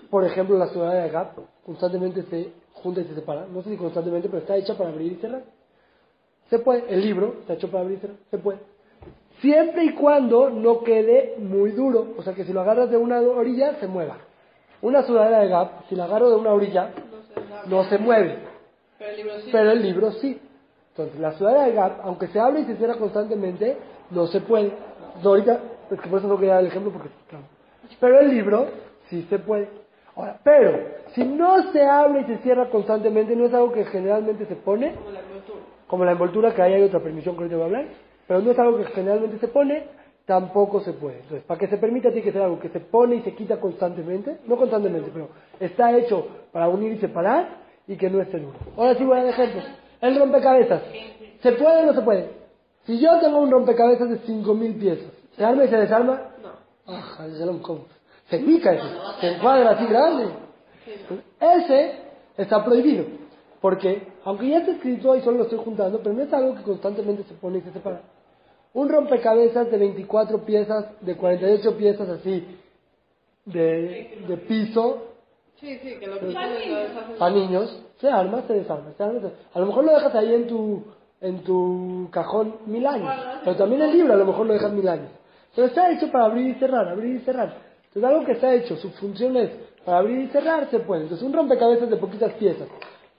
por 0.08 0.24
ejemplo 0.24 0.56
la 0.56 0.68
ciudad 0.68 1.02
de 1.02 1.10
Gap 1.10 1.36
constantemente 1.66 2.22
se 2.24 2.52
junta 2.72 3.00
y 3.00 3.04
se 3.04 3.14
separa, 3.14 3.46
no 3.52 3.62
sé 3.62 3.70
si 3.70 3.76
constantemente, 3.76 4.28
pero 4.28 4.40
está 4.40 4.56
hecha 4.56 4.76
para 4.76 4.90
abrir 4.90 5.12
y 5.12 5.16
cerrar. 5.16 5.42
Se 6.48 6.58
puede, 6.58 6.84
el 6.92 7.00
libro 7.00 7.36
está 7.40 7.54
hecho 7.54 7.70
para 7.70 7.82
abrir 7.82 7.98
y 7.98 8.00
cerrar, 8.00 8.16
se 8.30 8.38
puede. 8.38 8.58
Siempre 9.40 9.84
y 9.84 9.94
cuando 9.94 10.48
no 10.50 10.84
quede 10.84 11.34
muy 11.38 11.72
duro, 11.72 12.14
o 12.16 12.22
sea 12.22 12.34
que 12.34 12.44
si 12.44 12.52
lo 12.52 12.60
agarras 12.60 12.90
de 12.90 12.96
una 12.96 13.20
orilla, 13.20 13.74
se 13.80 13.86
mueva. 13.86 14.18
Una 14.80 15.02
sudadera 15.02 15.40
de 15.40 15.48
Gap, 15.48 15.88
si 15.88 15.96
la 15.96 16.04
agarro 16.04 16.30
de 16.30 16.36
una 16.36 16.52
orilla, 16.52 16.90
no 17.66 17.84
se 17.84 17.98
mueve. 17.98 18.38
Pero 18.98 19.10
el 19.10 19.16
libro 19.16 19.40
sí. 19.40 19.48
Pero 19.50 19.70
el 19.70 19.82
libro 19.82 20.12
sí. 20.12 20.40
Entonces, 20.90 21.18
la 21.18 21.32
sudadera 21.32 21.64
de 21.64 21.72
Gap, 21.72 22.00
aunque 22.04 22.28
se 22.28 22.38
abre 22.38 22.60
y 22.60 22.64
se 22.66 22.76
cierra 22.76 22.96
constantemente, 22.96 23.76
no 24.10 24.26
se 24.28 24.40
puede. 24.40 24.72
Ahorita, 25.22 25.60
es 25.90 26.00
que 26.00 26.08
por 26.08 26.18
eso 26.18 26.28
no 26.28 26.36
quería 26.36 26.54
dar 26.54 26.62
el 26.62 26.68
ejemplo, 26.68 26.90
porque, 26.92 27.08
claro. 27.28 27.44
Pero 28.00 28.20
el 28.20 28.30
libro 28.30 28.66
sí 29.08 29.26
se 29.28 29.38
puede. 29.38 29.68
Ahora, 30.16 30.38
pero, 30.44 30.78
si 31.14 31.24
no 31.24 31.72
se 31.72 31.82
abre 31.84 32.20
y 32.20 32.24
se 32.24 32.38
cierra 32.38 32.70
constantemente, 32.70 33.34
no 33.36 33.46
es 33.46 33.54
algo 33.54 33.72
que 33.72 33.84
generalmente 33.86 34.46
se 34.46 34.56
pone, 34.56 34.94
Como 34.94 35.10
la 35.10 35.20
envoltura. 35.20 35.58
como 35.86 36.04
la 36.04 36.12
envoltura, 36.12 36.54
que 36.54 36.62
ahí 36.62 36.74
hay 36.74 36.82
otra 36.82 37.00
permisión 37.00 37.34
que 37.36 37.42
ahorita 37.42 37.56
voy 37.56 37.62
a 37.62 37.66
hablar, 37.66 37.84
pero 38.26 38.40
no 38.40 38.50
es 38.50 38.58
algo 38.58 38.78
que 38.78 38.84
generalmente 38.86 39.38
se 39.38 39.48
pone, 39.48 39.84
tampoco 40.24 40.80
se 40.80 40.92
puede. 40.94 41.16
Entonces, 41.20 41.42
para 41.44 41.58
que 41.60 41.66
se 41.66 41.76
permita, 41.78 42.08
tiene 42.10 42.22
que 42.24 42.32
ser 42.32 42.42
algo 42.42 42.58
que 42.60 42.68
se 42.70 42.80
pone 42.80 43.16
y 43.16 43.22
se 43.22 43.34
quita 43.34 43.60
constantemente, 43.60 44.38
no 44.46 44.56
constantemente, 44.56 45.10
pero 45.12 45.28
está 45.60 45.96
hecho 45.96 46.26
para 46.52 46.68
unir 46.68 46.92
y 46.92 46.98
separar 46.98 47.48
y 47.86 47.96
que 47.96 48.08
no 48.08 48.20
esté 48.22 48.38
duro. 48.38 48.56
Ahora 48.76 48.94
sí 48.94 49.04
voy 49.04 49.18
a 49.18 49.24
dar 49.24 49.32
ejemplos. 49.34 49.64
El 50.00 50.18
rompecabezas. 50.18 50.82
¿Se 51.42 51.52
puede 51.52 51.82
o 51.82 51.86
no 51.86 51.92
se 51.94 52.02
puede? 52.02 52.43
Si 52.86 52.98
yo 53.00 53.18
tengo 53.20 53.38
un 53.38 53.50
rompecabezas 53.50 54.10
de 54.10 54.18
5.000 54.20 54.78
piezas, 54.78 55.10
¿se 55.36 55.44
arma 55.44 55.64
y 55.64 55.68
se 55.68 55.76
desarma? 55.76 56.20
No. 56.42 56.50
Ah, 56.86 57.26
¿cómo? 57.62 57.86
Se 58.28 58.38
pica 58.38 58.72
eso, 58.74 58.84
se 59.20 59.28
encuadra 59.34 59.70
así 59.70 59.86
grande. 59.86 60.26
Ese 61.40 61.92
está 62.36 62.64
prohibido, 62.64 63.04
porque 63.60 64.06
aunque 64.24 64.48
ya 64.48 64.58
está 64.58 64.72
escrito 64.72 65.12
ahí 65.12 65.22
solo 65.22 65.38
lo 65.38 65.42
estoy 65.44 65.58
juntando, 65.64 65.98
pero 66.02 66.14
no 66.14 66.22
es 66.22 66.32
algo 66.32 66.54
que 66.54 66.62
constantemente 66.62 67.22
se 67.24 67.34
pone 67.34 67.58
y 67.58 67.60
se 67.62 67.72
separa. 67.72 68.02
Un 68.74 68.88
rompecabezas 68.88 69.70
de 69.70 69.78
24 69.78 70.44
piezas, 70.44 70.86
de 71.00 71.16
48 71.16 71.76
piezas 71.76 72.08
así, 72.08 72.44
de, 73.44 74.24
de 74.28 74.36
piso, 74.38 75.08
Sí, 75.60 75.78
sí, 75.82 75.94
que 75.98 76.06
lo 76.06 76.16
y 76.16 76.26
deshacen. 76.26 77.16
para 77.18 77.34
niños, 77.34 77.80
se 78.00 78.08
arma, 78.10 78.42
se 78.46 78.54
desarma, 78.54 78.92
se 78.96 79.02
arma, 79.02 79.20
se- 79.20 79.32
A 79.56 79.60
lo 79.60 79.66
mejor 79.66 79.84
lo 79.84 79.92
dejas 79.94 80.14
ahí 80.14 80.34
en 80.34 80.46
tu, 80.48 80.82
en 81.24 81.42
tu 81.42 82.08
cajón 82.10 82.56
mil 82.66 82.86
años, 82.86 83.10
pero 83.42 83.56
también 83.56 83.80
el 83.80 83.92
libro 83.92 84.12
a 84.12 84.16
lo 84.16 84.26
mejor 84.26 84.46
lo 84.46 84.52
dejas 84.52 84.72
mil 84.72 84.86
años. 84.86 85.10
Pero 85.54 85.68
está 85.68 85.90
hecho 85.90 86.10
para 86.12 86.26
abrir 86.26 86.48
y 86.48 86.54
cerrar, 86.58 86.86
abrir 86.86 87.16
y 87.16 87.20
cerrar. 87.20 87.54
Entonces 87.86 88.04
algo 88.04 88.26
que 88.26 88.32
está 88.32 88.54
hecho, 88.54 88.76
su 88.76 88.90
función 88.90 89.36
es 89.38 89.50
para 89.86 89.98
abrir 89.98 90.18
y 90.18 90.28
cerrar, 90.28 90.68
se 90.70 90.80
puede. 90.80 91.04
Entonces 91.04 91.26
un 91.26 91.32
rompecabezas 91.32 91.88
de 91.88 91.96
poquitas 91.96 92.32
piezas. 92.34 92.68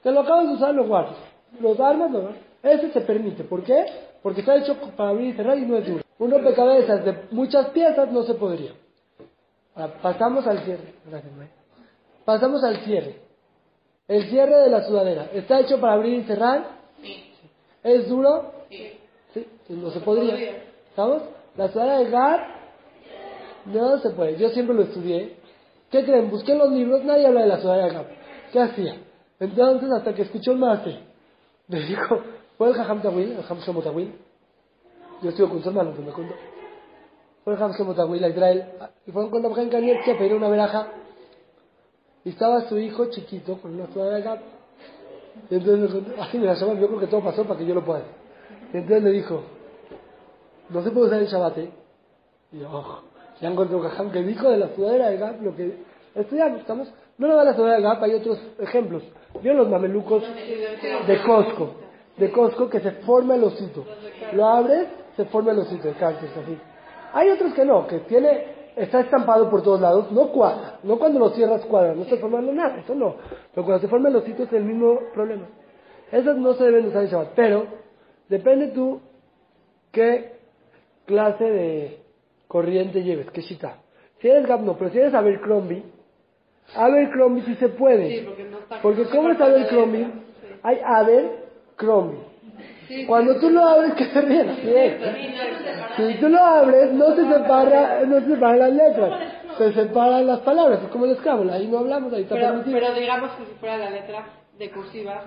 Te 0.04 0.12
lo 0.12 0.20
acabas 0.20 0.48
de 0.48 0.54
usar, 0.54 0.76
lo 0.76 0.86
guardas. 0.86 1.16
Los 1.60 1.80
armas, 1.80 2.12
guardas. 2.12 2.36
Ese 2.62 2.92
se 2.92 3.02
permite. 3.02 3.44
¿Por 3.44 3.64
qué? 3.64 3.86
Porque 4.22 4.42
está 4.42 4.56
hecho 4.56 4.76
para 4.96 5.10
abrir 5.10 5.30
y 5.30 5.34
cerrar 5.34 5.58
y 5.58 5.66
no 5.66 5.78
es 5.78 5.88
duro. 5.88 6.04
Un 6.20 6.30
rompecabezas 6.30 7.06
de 7.06 7.24
muchas 7.32 7.70
piezas 7.70 8.12
no 8.12 8.22
se 8.24 8.36
podría. 8.36 8.72
Ahora, 9.74 9.94
pasamos 10.02 10.46
al 10.46 10.60
cierre. 10.60 10.94
Gracias. 11.10 11.34
Pasamos 12.24 12.64
al 12.64 12.78
cierre. 12.82 13.16
El 14.08 14.30
cierre 14.30 14.58
de 14.58 14.70
la 14.70 14.84
sudadera. 14.84 15.30
¿Está 15.34 15.62
hecho 15.62 15.80
para 15.80 15.94
abrir 15.94 16.20
y 16.20 16.24
cerrar? 16.26 16.66
Sí. 17.02 17.35
¿Es 17.86 18.10
duro? 18.10 18.52
Sí. 18.68 18.94
Sí, 19.32 19.48
pues 19.68 19.80
no 19.80 19.92
se 19.92 20.00
podría. 20.00 20.64
¿Estamos? 20.90 21.22
La 21.56 21.72
sudadera 21.72 22.00
de 22.00 22.10
Gap 22.10 22.42
no 23.66 24.00
se 24.00 24.10
puede. 24.10 24.38
Yo 24.38 24.50
siempre 24.50 24.76
lo 24.76 24.82
estudié. 24.82 25.36
¿Qué 25.92 26.04
creen? 26.04 26.32
Busqué 26.32 26.54
en 26.54 26.58
los 26.58 26.72
libros, 26.72 27.04
nadie 27.04 27.28
habla 27.28 27.42
de 27.42 27.48
la 27.48 27.62
sudadera 27.62 27.88
de 27.88 27.94
Gap. 27.94 28.08
¿Qué 28.52 28.60
hacía? 28.60 28.96
Entonces, 29.40 29.92
hasta 29.92 30.16
que 30.16 30.24
escuchó 30.24 30.54
el 30.54 30.58
máster, 30.58 31.00
me 31.68 31.80
dijo, 31.82 32.22
¿fue 32.58 32.70
el 32.70 32.74
Jajam 32.74 33.04
Tawil? 33.04 33.32
El 33.34 33.42
Jajam 33.44 33.60
Shlomo 33.60 33.84
Tawil. 33.84 34.16
Yo 35.22 35.30
estuve 35.30 35.50
con 35.50 35.62
su 35.62 35.70
hermano, 35.70 35.94
que 35.94 36.02
me 36.02 36.12
contó. 36.12 36.34
Fue 37.44 37.54
el 37.54 37.60
Jajam 37.60 37.78
Shlomo 37.78 37.94
Tawil 37.94 38.24
a 38.24 38.30
Israel. 38.30 38.66
Y 39.06 39.12
fueron 39.12 39.30
con 39.30 39.46
Abraham 39.46 39.70
Kanievski 39.70 40.10
a 40.10 40.18
pedir 40.18 40.34
una 40.34 40.50
veraja. 40.50 40.88
Y 42.24 42.30
estaba 42.30 42.68
su 42.68 42.80
hijo 42.80 43.12
chiquito 43.12 43.60
con 43.62 43.76
una 43.76 43.86
sudadera 43.94 44.16
de 44.16 44.22
Gap. 44.24 44.55
Entonces, 45.50 46.04
así 46.20 46.38
me 46.38 46.46
la 46.46 46.54
llamó, 46.54 46.74
yo 46.76 46.88
creo 46.88 47.00
que 47.00 47.08
todo 47.08 47.22
pasó 47.22 47.44
para 47.44 47.60
que 47.60 47.66
yo 47.66 47.76
lo 47.76 47.86
pueda. 47.86 48.04
Entonces 48.74 49.04
le 49.04 49.12
dijo, 49.12 49.44
no 50.70 50.82
se 50.82 50.92
puede 50.92 51.08
usar 51.08 51.22
el 51.22 51.28
Shabbat, 51.28 51.58
¿eh? 51.60 51.72
Y 52.52 52.60
yo, 52.60 52.70
oh, 52.72 53.02
ya 53.40 53.50
encontré 53.50 53.76
un 53.76 53.84
jajam 53.84 54.12
que 54.12 54.24
dijo 54.24 54.50
de 54.50 54.58
la 54.58 54.70
sudadera 54.76 55.10
de 55.10 55.18
Gap 55.18 55.42
lo 55.42 55.56
que 55.56 55.78
estudiamos, 56.16 56.62
estamos, 56.62 56.92
no 57.18 57.28
lo 57.28 57.36
da 57.36 57.44
la 57.44 57.54
sudadera 57.54 57.78
de 57.78 57.84
Gap, 57.84 58.04
hay 58.04 58.14
otros 58.16 58.40
ejemplos. 58.60 59.04
¿Vieron 59.42 59.60
los 59.60 59.70
mamelucos 59.70 60.24
de 60.24 61.22
Costco? 61.26 61.76
De 62.18 62.32
Costco 62.32 62.70
que 62.70 62.80
se 62.80 62.92
forma 62.92 63.36
el 63.36 63.44
osito. 63.44 63.86
Lo 64.34 64.46
abres, 64.46 64.88
se 65.16 65.26
forma 65.26 65.52
el 65.52 65.60
osito 65.60 65.88
de 65.88 65.94
cactus, 65.96 66.30
así. 66.32 66.58
Hay 67.14 67.30
otros 67.30 67.54
que 67.54 67.66
no, 67.66 67.88
que 67.88 68.00
tiene, 68.00 68.55
está 68.76 69.02
estampado 69.02 69.50
por 69.50 69.62
todos 69.64 69.82
lados, 69.82 70.12
no 70.12 70.30
cuadra, 70.32 70.80
no 70.84 70.98
cuando 70.98 71.20
lo 71.20 71.30
cierras 71.30 71.66
cuadra, 71.66 71.94
no 71.94 72.04
está 72.04 72.18
formando 72.18 72.52
nada, 72.52 72.78
eso 72.80 72.94
no. 72.96 73.16
Pero 73.54 73.66
cuando 73.66 73.80
se 73.82 73.88
forma 73.88 74.10
el 74.10 74.16
osito 74.18 74.44
es 74.44 74.54
el 74.54 74.64
mismo 74.64 75.00
problema. 75.14 75.48
Esos 76.12 76.38
no 76.38 76.54
se 76.54 76.66
deben 76.66 76.86
usar 76.88 77.04
en 77.04 77.10
Shabbat, 77.10 77.30
pero 77.36 77.66
depende 78.30 78.68
tú 78.68 79.00
qué 79.92 80.34
clase 81.06 81.44
de 81.44 82.00
corriente 82.48 83.04
lleves, 83.04 83.30
qué 83.32 83.42
shita. 83.42 83.78
Si 84.20 84.28
eres 84.28 84.48
Gap, 84.48 84.62
no, 84.62 84.78
pero 84.78 84.92
si 84.92 85.00
eres 85.00 85.14
Abercrombie, 85.14 85.84
Abercrombie 86.76 87.44
sí 87.44 87.56
se 87.56 87.70
puede. 87.70 88.20
Sí, 88.20 88.26
porque 88.26 88.44
no 88.46 88.60
está- 88.60 88.82
Porque 88.82 89.04
¿cómo 89.06 89.30
es 89.30 89.40
Abercrombie? 89.42 90.08
Hay 90.64 90.80
Abercrombie. 90.84 92.35
Cuando 93.08 93.40
tú 93.40 93.50
lo 93.50 93.64
abres, 93.68 93.94
¿qué 93.96 94.06
se 94.06 94.22
ríen? 94.22 94.50
Es. 94.50 95.02
Si 95.98 96.20
tú 96.20 96.30
lo 96.30 96.40
abres, 96.40 96.92
no 96.94 97.16
se 97.16 97.28
separa, 97.28 98.02
no 98.06 98.20
se 98.22 98.28
separan 98.28 98.60
las 98.60 98.74
letras, 98.74 99.20
se 99.58 99.74
separan 99.74 100.28
las 100.28 100.40
palabras, 100.40 100.82
es 100.84 100.90
como 100.90 101.06
el 101.06 101.16
Scrabble, 101.18 101.52
ahí 101.52 101.68
no 101.68 101.80
hablamos, 101.80 102.12
ahí 102.14 102.24
está 102.24 102.36
Pero, 102.36 102.48
permitido. 102.50 102.80
pero 102.80 102.94
digamos 103.00 103.32
que 103.32 103.46
si 103.46 103.54
fuera 103.60 103.78
la 103.78 103.90
letra 103.92 104.26
de 104.58 104.72
cursiva, 104.72 105.22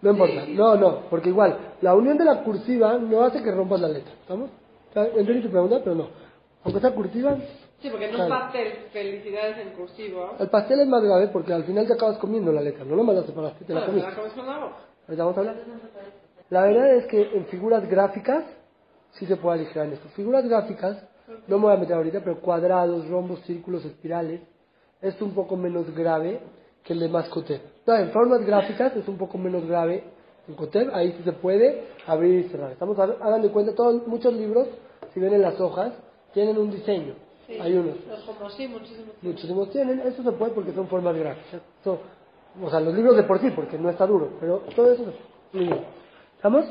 No 0.00 0.10
importa, 0.10 0.44
no, 0.48 0.74
no, 0.76 0.96
porque 1.10 1.28
igual, 1.28 1.56
la 1.80 1.94
unión 1.94 2.16
de 2.18 2.24
la 2.24 2.42
cursiva 2.42 2.98
no 2.98 3.22
hace 3.22 3.42
que 3.42 3.52
rompas 3.52 3.80
la 3.80 3.88
letra, 3.88 4.12
¿estamos? 4.20 4.50
Entendí 4.94 5.42
tu 5.42 5.50
pregunta, 5.50 5.78
pero 5.84 5.94
no. 5.94 6.08
Aunque 6.64 6.80
sea 6.80 6.90
cursiva, 6.92 7.36
sí, 7.80 7.88
porque 7.90 8.08
Claro. 8.08 8.24
un 8.24 8.30
pastel, 8.30 8.72
felicidades 8.92 9.58
en 9.58 9.70
cursivo, 9.74 10.34
el 10.38 10.48
pastel 10.48 10.80
es 10.80 10.86
más 10.88 11.02
grave 11.02 11.28
porque 11.28 11.52
al 11.52 11.64
final 11.64 11.86
te 11.86 11.92
acabas 11.92 12.18
comiendo 12.18 12.50
la 12.52 12.62
letra, 12.62 12.84
no 12.84 12.96
nomás 12.96 13.14
la 13.16 13.22
separaste, 13.22 13.64
te 13.64 13.74
la 13.74 13.80
te 13.80 13.86
comiste. 13.86 14.08
Ahorita 14.08 15.24
vamos 15.24 15.36
a 15.36 15.40
hablar. 15.40 15.56
La 16.52 16.64
verdad 16.64 16.96
es 16.96 17.06
que 17.06 17.18
en 17.34 17.46
figuras 17.46 17.88
gráficas 17.88 18.44
sí 19.12 19.24
se 19.24 19.36
puede 19.38 19.60
aligerar 19.60 19.86
esto. 19.86 20.06
Figuras 20.10 20.46
gráficas, 20.46 21.02
no 21.48 21.56
me 21.56 21.64
voy 21.64 21.72
a 21.74 21.78
meter 21.78 21.96
ahorita, 21.96 22.20
pero 22.20 22.40
cuadrados, 22.40 23.08
rombos, 23.08 23.40
círculos, 23.46 23.82
espirales, 23.86 24.42
es 25.00 25.18
un 25.22 25.32
poco 25.32 25.56
menos 25.56 25.90
grave 25.96 26.40
que 26.84 26.92
el 26.92 27.00
de 27.00 27.08
mascote. 27.08 27.58
No, 27.86 27.94
en 27.96 28.10
formas 28.10 28.44
gráficas 28.44 28.94
es 28.94 29.08
un 29.08 29.16
poco 29.16 29.38
menos 29.38 29.66
grave 29.66 30.04
en 30.46 30.54
Cotev, 30.54 30.94
ahí 30.94 31.12
sí 31.16 31.22
se 31.24 31.32
puede 31.32 31.84
abrir 32.06 32.44
y 32.44 32.48
cerrar. 32.50 32.72
Estamos, 32.72 32.98
hagan 32.98 33.40
de 33.40 33.48
cuenta, 33.48 33.74
todos, 33.74 34.06
muchos 34.06 34.34
libros, 34.34 34.68
si 35.14 35.20
ven 35.20 35.32
en 35.32 35.40
las 35.40 35.58
hojas, 35.58 35.94
tienen 36.34 36.58
un 36.58 36.70
diseño. 36.70 37.14
Sí. 37.46 37.58
Hay 37.58 37.72
unos. 37.72 37.96
Los 38.06 38.24
como 38.24 38.50
sí, 38.50 38.68
muchísimos. 38.68 39.14
Muchísimos 39.22 39.70
tienen, 39.70 40.00
eso 40.00 40.22
se 40.22 40.32
puede 40.32 40.52
porque 40.52 40.72
son 40.72 40.86
formas 40.88 41.16
gráficas. 41.16 41.62
Esto- 41.78 41.98
o 42.62 42.68
sea, 42.68 42.78
los 42.80 42.92
libros 42.92 43.16
de 43.16 43.22
por 43.22 43.40
sí, 43.40 43.48
porque 43.56 43.78
no 43.78 43.88
está 43.88 44.06
duro, 44.06 44.32
pero 44.38 44.58
todo 44.76 44.92
eso 44.92 45.02
es 45.08 45.54
muy 45.54 45.64
bien. 45.64 46.01
¿Estamos? 46.42 46.64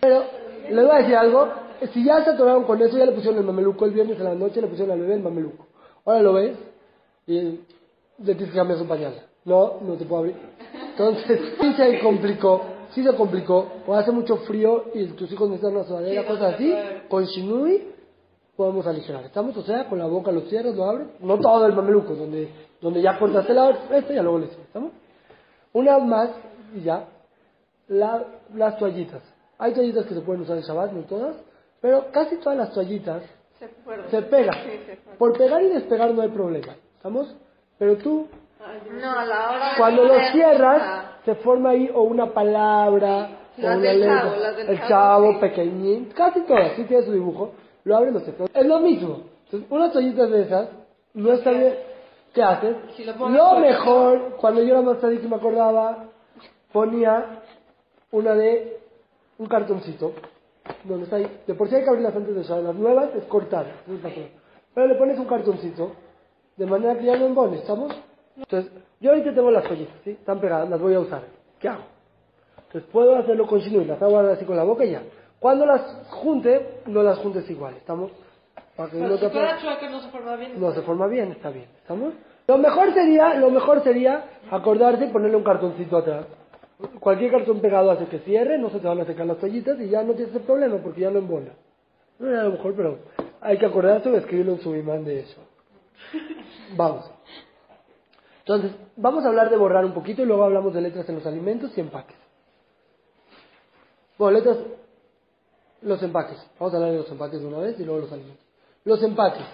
Pero, 0.00 0.22
les 0.70 0.86
voy 0.86 0.94
a 0.94 0.98
decir 1.00 1.16
algo, 1.16 1.48
si 1.92 2.04
ya 2.04 2.22
se 2.22 2.30
atoraron 2.30 2.62
con 2.62 2.80
eso, 2.80 2.96
ya 2.96 3.04
le 3.04 3.10
pusieron 3.10 3.40
el 3.40 3.44
mameluco 3.44 3.84
el 3.84 3.90
viernes 3.90 4.16
en 4.16 4.22
la 4.22 4.34
noche, 4.36 4.60
le 4.60 4.68
pusieron 4.68 4.92
al 4.92 5.00
bebé 5.00 5.14
el 5.14 5.22
mameluco. 5.24 5.66
Ahora 6.04 6.22
lo 6.22 6.34
ves 6.34 6.56
y 7.26 7.40
le 7.40 7.58
tienes 8.18 8.50
que 8.50 8.56
cambiar 8.56 8.78
su 8.78 8.86
pañal. 8.86 9.12
No, 9.44 9.80
no 9.80 9.94
te 9.94 10.04
puedo 10.04 10.20
abrir. 10.20 10.36
Entonces, 10.90 11.40
sí 11.60 11.72
se 11.72 11.98
complicó, 11.98 12.62
sí 12.90 13.02
se 13.02 13.12
complicó, 13.16 13.72
o 13.88 13.94
hace 13.96 14.12
mucho 14.12 14.36
frío 14.36 14.84
y 14.94 15.06
tus 15.06 15.32
hijos 15.32 15.50
necesitan 15.50 15.74
una 15.74 15.84
sudadera, 15.84 16.24
cosas 16.24 16.54
así, 16.54 16.72
con 17.08 17.24
Shinui 17.24 17.88
podemos 18.54 18.86
aligerar. 18.86 19.24
¿Estamos? 19.24 19.56
O 19.56 19.62
sea, 19.64 19.88
con 19.88 19.98
la 19.98 20.06
boca 20.06 20.30
lo 20.30 20.42
cierras, 20.42 20.76
lo 20.76 20.84
abres, 20.84 21.08
no 21.18 21.40
todo 21.40 21.66
el 21.66 21.72
mameluco, 21.74 22.14
donde, 22.14 22.52
donde 22.80 23.02
ya 23.02 23.18
cortaste 23.18 23.52
la 23.52 23.70
este 23.94 24.12
y 24.12 24.20
luego 24.20 24.38
le 24.38 24.46
cierras. 24.46 24.66
¿Estamos? 24.68 24.92
Una 25.72 25.98
más 25.98 26.30
y 26.76 26.82
ya, 26.82 27.08
la- 27.88 28.24
las 28.54 28.76
toallitas. 28.78 29.22
Hay 29.58 29.72
toallitas 29.74 30.06
que 30.06 30.14
se 30.14 30.20
pueden 30.20 30.42
usar 30.42 30.56
en 30.56 30.62
Shabbat, 30.62 30.92
no 30.92 31.02
todas, 31.02 31.36
pero 31.80 32.06
casi 32.12 32.36
todas 32.36 32.58
las 32.58 32.72
toallitas 32.72 33.22
Se 34.10 34.22
pegan. 34.22 34.54
Sí, 34.64 34.70
se 34.86 34.96
fueron. 34.96 35.18
Por 35.18 35.38
pegar 35.38 35.62
y 35.62 35.68
despegar 35.68 36.12
no 36.12 36.22
hay 36.22 36.30
problema. 36.30 36.74
¿Estamos? 36.96 37.32
Pero 37.78 37.96
tú, 37.98 38.26
No, 39.00 39.10
a 39.18 39.24
la 39.24 39.50
hora 39.50 39.70
cuando 39.76 40.04
lo 40.04 40.14
cierras, 40.32 40.82
Ah, 40.84 41.04
se 41.24 41.34
forma 41.36 41.70
ahí 41.70 41.90
o 41.94 42.02
una 42.02 42.26
palabra, 42.32 43.28
o 43.58 43.60
Las 43.62 43.76
una 43.76 43.88
del 43.88 44.00
letra. 44.00 44.22
chavo, 44.22 44.36
las 44.36 44.56
del 44.56 44.68
el 44.68 44.80
chavo, 44.88 45.32
sí. 45.32 45.38
pequeñín, 45.40 46.04
casi 46.14 46.40
todas, 46.42 46.72
sí 46.76 46.84
tiene 46.84 47.04
su 47.04 47.12
dibujo, 47.12 47.52
lo 47.84 47.96
abres, 47.96 48.12
lo 48.14 48.20
cierras. 48.20 48.48
Es 48.54 48.66
lo 48.66 48.78
mismo. 48.80 49.22
Entonces, 49.44 49.70
unas 49.70 49.92
toallitas 49.92 50.30
de 50.30 50.42
esas, 50.42 50.68
no 51.14 51.32
está 51.32 51.50
bien. 51.50 51.74
¿Qué 52.34 52.42
haces? 52.42 52.76
Si 52.96 53.04
lo 53.04 53.58
mejor, 53.60 54.36
cuando 54.40 54.62
yo 54.62 54.70
era 54.74 54.82
más 54.82 54.98
tarde 55.00 55.20
que 55.20 55.28
me 55.28 55.36
acordaba, 55.36 56.04
ponía 56.72 57.42
una 58.12 58.34
de 58.34 58.78
un 59.38 59.46
cartoncito, 59.46 60.12
donde 60.84 61.04
está 61.04 61.16
ahí. 61.16 61.40
De 61.46 61.54
por 61.54 61.68
sí 61.68 61.74
hay 61.74 61.82
que 61.82 61.88
abrirlas 61.90 62.14
antes 62.14 62.34
de 62.34 62.42
Shabbat. 62.42 62.64
Las 62.64 62.74
nuevas 62.76 63.14
es 63.16 63.24
cortar. 63.24 63.66
Pero 64.74 64.86
le 64.86 64.94
pones 64.94 65.18
un 65.18 65.26
cartoncito, 65.26 65.92
de 66.56 66.66
manera 66.66 66.96
que 66.96 67.04
ya 67.04 67.16
no 67.16 67.26
embone, 67.26 67.58
¿estamos? 67.58 67.92
Entonces, 68.36 68.72
yo 69.00 69.10
ahorita 69.10 69.34
tengo 69.34 69.50
las 69.50 69.64
toallitas, 69.64 69.96
¿sí? 70.04 70.10
Están 70.10 70.40
pegadas, 70.40 70.68
las 70.70 70.80
voy 70.80 70.94
a 70.94 71.00
usar. 71.00 71.22
¿Qué 71.58 71.68
hago? 71.68 71.82
Entonces, 72.66 72.88
puedo 72.90 73.16
hacerlo 73.16 73.46
con 73.46 73.58
Shinui, 73.58 73.84
las 73.84 74.00
hago 74.00 74.18
así 74.18 74.44
con 74.44 74.56
la 74.56 74.64
boca 74.64 74.84
y 74.84 74.92
ya. 74.92 75.02
Cuando 75.38 75.66
las 75.66 75.82
junte, 76.08 76.82
no 76.86 77.02
las 77.02 77.18
juntes 77.18 77.48
igual, 77.50 77.74
¿estamos? 77.74 78.10
Para 78.76 78.88
que 78.90 78.96
Pero 78.96 79.08
no 79.08 79.16
si 79.16 79.26
chueca 79.26 79.88
no 79.90 80.00
se 80.00 80.08
forma 80.08 80.36
bien. 80.36 80.60
no 80.60 80.72
se 80.72 80.82
forma 80.82 81.06
bien, 81.08 81.32
está 81.32 81.50
bien, 81.50 81.66
¿estamos? 81.80 82.14
Lo 82.46 82.58
mejor 82.58 82.94
sería, 82.94 83.34
lo 83.34 83.50
mejor 83.50 83.82
sería 83.82 84.24
acordarse 84.50 85.04
y 85.04 85.08
ponerle 85.08 85.36
un 85.36 85.44
cartoncito 85.44 85.98
atrás. 85.98 86.26
Cualquier 87.00 87.30
cartón 87.30 87.60
pegado 87.60 87.90
hace 87.90 88.06
que 88.06 88.20
cierre, 88.20 88.58
no 88.58 88.70
se 88.70 88.80
te 88.80 88.86
van 88.86 89.00
a 89.00 89.04
secar 89.04 89.26
las 89.26 89.38
toallitas 89.38 89.80
y 89.80 89.88
ya 89.88 90.02
no 90.02 90.14
tienes 90.14 90.34
ese 90.34 90.44
problema 90.44 90.78
porque 90.78 91.00
ya 91.02 91.10
no 91.10 91.18
embona. 91.18 91.52
No 92.18 92.28
era 92.28 92.44
lo 92.44 92.52
mejor, 92.52 92.74
pero 92.76 92.98
hay 93.40 93.58
que 93.58 93.66
acordarse 93.66 94.10
de 94.10 94.18
escribirlo 94.18 94.52
en 94.52 94.60
su 94.60 94.74
imán 94.74 95.04
de 95.04 95.20
eso. 95.20 95.40
Vamos. 96.76 97.10
Entonces, 98.40 98.72
vamos 98.96 99.24
a 99.24 99.28
hablar 99.28 99.50
de 99.50 99.56
borrar 99.56 99.84
un 99.84 99.92
poquito 99.92 100.22
y 100.22 100.26
luego 100.26 100.42
hablamos 100.42 100.74
de 100.74 100.80
letras 100.80 101.08
en 101.08 101.14
los 101.14 101.26
alimentos 101.26 101.70
y 101.76 101.80
empaques. 101.80 102.16
Bueno, 104.18 104.38
letras, 104.38 104.58
los 105.80 106.02
empaques. 106.02 106.44
Vamos 106.58 106.74
a 106.74 106.76
hablar 106.76 106.92
de 106.92 106.98
los 106.98 107.10
empaques 107.10 107.40
de 107.40 107.46
una 107.46 107.58
vez 107.58 107.78
y 107.78 107.84
luego 107.84 108.00
los 108.00 108.12
alimentos. 108.12 108.44
Los 108.84 109.00
empaques. 109.02 109.46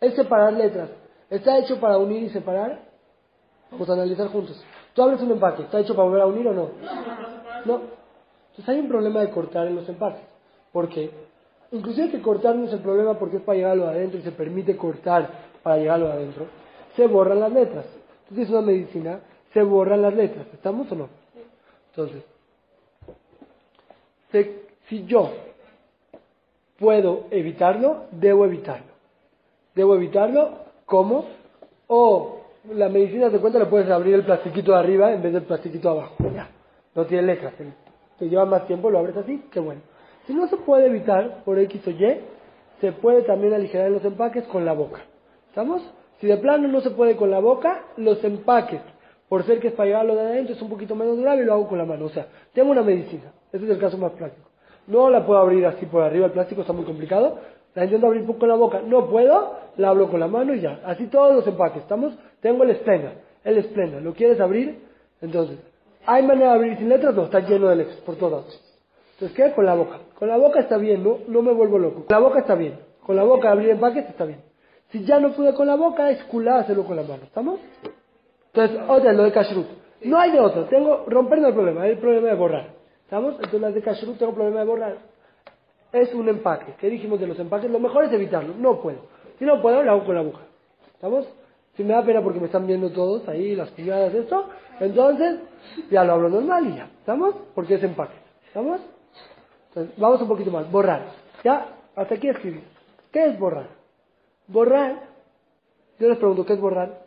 Es 0.00 0.14
separar 0.14 0.52
letras. 0.52 0.90
¿Está 1.28 1.58
hecho 1.58 1.80
para 1.80 1.98
unir 1.98 2.22
y 2.22 2.30
separar? 2.30 2.80
Vamos 3.72 3.90
a 3.90 3.94
analizar 3.94 4.28
juntos. 4.28 4.62
Tú 4.94 5.02
abres 5.02 5.20
un 5.22 5.32
empaque. 5.32 5.62
¿Está 5.62 5.80
hecho 5.80 5.94
para 5.94 6.08
volver 6.08 6.22
a 6.22 6.26
unir 6.26 6.46
o 6.48 6.52
no? 6.52 6.68
No. 7.64 7.80
Entonces 8.50 8.68
hay 8.68 8.80
un 8.80 8.88
problema 8.88 9.20
de 9.20 9.30
cortar 9.30 9.66
en 9.66 9.76
los 9.76 9.88
empaques. 9.88 10.22
¿Por 10.72 10.88
qué? 10.88 11.10
Inclusive 11.72 12.10
que 12.10 12.20
cortar 12.20 12.54
no 12.54 12.66
es 12.66 12.72
el 12.72 12.80
problema 12.80 13.18
porque 13.18 13.38
es 13.38 13.42
para 13.42 13.56
llegarlo 13.56 13.88
adentro 13.88 14.18
y 14.18 14.22
se 14.22 14.32
permite 14.32 14.76
cortar 14.76 15.28
para 15.62 15.78
llegarlo 15.78 16.12
adentro. 16.12 16.46
Se 16.96 17.06
borran 17.06 17.40
las 17.40 17.52
letras. 17.52 17.86
Tú 18.28 18.34
tienes 18.34 18.50
una 18.50 18.60
medicina, 18.60 19.20
se 19.54 19.62
borran 19.62 20.02
las 20.02 20.14
letras. 20.14 20.46
¿Estamos 20.52 20.90
o 20.92 20.94
no? 20.94 21.08
Entonces, 21.90 22.24
si 24.88 25.04
yo 25.06 25.30
puedo 26.78 27.24
evitarlo, 27.30 28.04
debo 28.10 28.44
evitarlo. 28.44 28.92
Debo 29.74 29.94
evitarlo, 29.94 30.50
¿cómo? 30.84 31.24
O 31.86 32.41
la 32.70 32.88
medicina 32.88 33.28
de 33.28 33.38
cuenta 33.38 33.58
le 33.58 33.66
puedes 33.66 33.90
abrir 33.90 34.14
el 34.14 34.24
plastiquito 34.24 34.72
de 34.72 34.78
arriba 34.78 35.12
en 35.12 35.22
vez 35.22 35.32
del 35.32 35.42
plastiquito 35.42 35.92
de 35.92 35.98
abajo. 36.00 36.14
Ya, 36.34 36.48
no 36.94 37.04
tiene 37.06 37.24
letras. 37.24 37.54
Te- 37.54 37.66
Te 38.18 38.28
lleva 38.28 38.44
más 38.44 38.66
tiempo, 38.66 38.90
lo 38.90 38.98
abres 38.98 39.16
así, 39.16 39.42
qué 39.50 39.58
bueno. 39.60 39.80
Si 40.26 40.34
no 40.34 40.46
se 40.48 40.56
puede 40.58 40.86
evitar 40.86 41.42
por 41.44 41.58
X 41.58 41.82
o 41.86 41.90
Y, 41.90 42.20
se 42.80 42.92
puede 42.92 43.22
también 43.22 43.52
aligerar 43.54 43.90
los 43.90 44.04
empaques 44.04 44.44
con 44.44 44.64
la 44.64 44.72
boca. 44.72 45.00
¿Estamos? 45.48 45.82
Si 46.20 46.26
de 46.28 46.36
plano 46.36 46.68
no 46.68 46.80
se 46.80 46.90
puede 46.90 47.16
con 47.16 47.30
la 47.30 47.40
boca, 47.40 47.82
los 47.96 48.22
empaques, 48.22 48.80
por 49.28 49.42
ser 49.44 49.58
que 49.58 49.68
es 49.68 49.74
para 49.74 49.88
llevarlo 49.88 50.14
de 50.14 50.20
adentro, 50.20 50.54
es 50.54 50.62
un 50.62 50.68
poquito 50.68 50.94
menos 50.94 51.18
grave 51.18 51.44
lo 51.44 51.54
hago 51.54 51.68
con 51.68 51.78
la 51.78 51.84
mano. 51.84 52.04
O 52.04 52.10
sea, 52.10 52.26
tengo 52.52 52.70
una 52.70 52.82
medicina. 52.82 53.32
Ese 53.52 53.64
es 53.64 53.70
el 53.70 53.78
caso 53.78 53.98
más 53.98 54.12
práctico. 54.12 54.48
No 54.86 55.10
la 55.10 55.26
puedo 55.26 55.40
abrir 55.40 55.66
así 55.66 55.86
por 55.86 56.02
arriba, 56.02 56.26
el 56.26 56.32
plástico 56.32 56.60
está 56.60 56.72
muy 56.72 56.84
complicado. 56.84 57.38
La 57.74 57.84
intento 57.84 58.06
abrir 58.06 58.26
con 58.26 58.48
la 58.48 58.54
boca. 58.54 58.80
No 58.86 59.08
puedo, 59.08 59.56
la 59.76 59.88
abro 59.88 60.10
con 60.10 60.20
la 60.20 60.28
mano 60.28 60.54
y 60.54 60.60
ya. 60.60 60.80
Así 60.84 61.06
todos 61.06 61.34
los 61.34 61.46
empaques. 61.46 61.82
¿Estamos? 61.82 62.14
Tengo 62.40 62.64
el 62.64 62.70
esplenda. 62.70 63.14
El 63.44 63.58
esplenda. 63.58 64.00
¿Lo 64.00 64.12
quieres 64.12 64.40
abrir? 64.40 64.78
Entonces, 65.20 65.58
¿hay 66.06 66.22
manera 66.22 66.50
de 66.50 66.54
abrir 66.54 66.78
sin 66.78 66.88
letras? 66.88 67.14
No, 67.14 67.24
está 67.24 67.40
lleno 67.40 67.68
de 67.68 67.76
letras 67.76 67.96
por 67.98 68.16
todos 68.16 68.32
lados. 68.32 68.78
Entonces, 69.14 69.36
¿qué? 69.36 69.52
Con 69.54 69.64
la 69.64 69.74
boca. 69.74 69.98
Con 70.18 70.28
la 70.28 70.36
boca 70.36 70.60
está 70.60 70.76
bien, 70.76 71.02
¿no? 71.02 71.18
No 71.28 71.42
me 71.42 71.52
vuelvo 71.52 71.78
loco. 71.78 72.04
Con 72.04 72.06
la 72.10 72.18
boca 72.18 72.40
está 72.40 72.54
bien. 72.54 72.78
Con 73.04 73.16
la 73.16 73.22
boca 73.22 73.50
abrir 73.50 73.70
empaques 73.70 74.08
está 74.08 74.24
bien. 74.24 74.40
Si 74.90 75.04
ya 75.04 75.18
no 75.18 75.32
pude 75.32 75.54
con 75.54 75.66
la 75.66 75.74
boca, 75.74 76.10
es 76.10 76.22
culá 76.24 76.58
hacerlo 76.58 76.84
con 76.84 76.96
la 76.96 77.02
mano. 77.02 77.22
¿Estamos? 77.24 77.60
Entonces, 78.52 78.78
otra, 78.86 79.12
lo 79.12 79.22
de 79.22 79.32
kashrut. 79.32 79.66
No 80.02 80.18
hay 80.18 80.32
de 80.32 80.40
otro. 80.40 80.64
Tengo, 80.64 81.04
romper 81.06 81.38
no 81.38 81.46
hay 81.46 81.52
problema, 81.54 81.82
hay 81.82 81.92
el 81.92 81.98
problema 81.98 82.28
de 82.28 82.34
borrar. 82.34 82.66
¿Estamos? 83.04 83.34
Entonces, 83.34 83.60
las 83.60 83.74
de 83.74 83.82
kashrut 83.82 84.18
tengo 84.18 84.34
problema 84.34 84.60
de 84.60 84.66
borrar. 84.66 84.96
Es 85.92 86.14
un 86.14 86.28
empaque. 86.28 86.74
¿Qué 86.78 86.88
dijimos 86.88 87.20
de 87.20 87.26
los 87.26 87.38
empaques? 87.38 87.70
Lo 87.70 87.78
mejor 87.78 88.04
es 88.04 88.12
evitarlo. 88.12 88.54
No 88.58 88.80
puedo. 88.80 89.00
Si 89.38 89.44
no 89.44 89.60
puedo, 89.60 89.82
lo 89.82 89.90
hago 89.90 90.04
con 90.04 90.14
la 90.14 90.22
boca. 90.22 90.40
¿Estamos? 90.94 91.28
Si 91.76 91.84
me 91.84 91.94
da 91.94 92.04
pena 92.04 92.22
porque 92.22 92.40
me 92.40 92.46
están 92.46 92.66
viendo 92.66 92.90
todos 92.90 93.26
ahí, 93.28 93.54
las 93.56 93.70
cuñadas, 93.70 94.14
esto, 94.14 94.46
entonces 94.78 95.40
ya 95.90 96.04
lo 96.04 96.12
hablo 96.12 96.28
normal 96.28 96.66
y 96.66 96.76
ya. 96.76 96.90
¿Estamos? 96.98 97.34
Porque 97.54 97.74
es 97.74 97.82
empaque. 97.82 98.14
¿Estamos? 98.46 98.80
Entonces, 99.68 99.98
vamos 99.98 100.20
un 100.20 100.28
poquito 100.28 100.50
más. 100.50 100.70
Borrar. 100.70 101.06
Ya, 101.44 101.66
hasta 101.96 102.14
aquí 102.14 102.28
escribí. 102.28 102.62
¿Qué 103.10 103.26
es 103.26 103.38
borrar? 103.38 103.68
Borrar. 104.48 105.12
Yo 105.98 106.08
les 106.08 106.18
pregunto, 106.18 106.44
¿qué 106.44 106.54
es 106.54 106.60
borrar? 106.60 107.02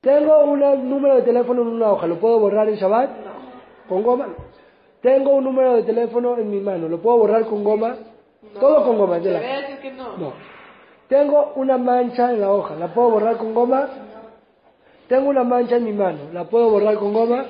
Tengo 0.00 0.44
un 0.44 0.60
número 0.88 1.16
de 1.16 1.22
teléfono 1.22 1.60
en 1.60 1.68
una 1.68 1.92
hoja, 1.92 2.06
¿lo 2.06 2.18
puedo 2.18 2.40
borrar 2.40 2.68
en 2.68 2.76
Shabbat? 2.76 3.10
¿Con 3.86 4.02
goma? 4.02 4.28
Tengo 5.02 5.32
un 5.32 5.44
número 5.44 5.76
de 5.76 5.82
teléfono 5.82 6.38
en 6.38 6.50
mi 6.50 6.58
mano, 6.58 6.88
¿lo 6.88 7.02
puedo 7.02 7.18
borrar 7.18 7.44
con 7.46 7.62
goma? 7.62 7.96
Todo 8.58 8.84
con 8.84 8.98
goma, 8.98 9.18
de 9.18 9.22
Te 9.22 9.32
la- 9.32 9.80
que 9.80 9.92
no. 9.92 10.16
No. 10.16 10.32
Tengo 11.08 11.52
una 11.56 11.76
mancha 11.76 12.32
en 12.32 12.40
la 12.40 12.52
hoja, 12.52 12.74
¿la 12.76 12.94
puedo 12.94 13.10
borrar 13.10 13.36
con 13.36 13.52
goma? 13.54 13.88
Tengo 15.08 15.28
una 15.28 15.42
mancha 15.44 15.76
en 15.76 15.84
mi 15.84 15.92
mano, 15.92 16.20
¿la 16.32 16.44
puedo 16.44 16.70
borrar 16.70 16.94
con 16.96 17.12
goma? 17.12 17.46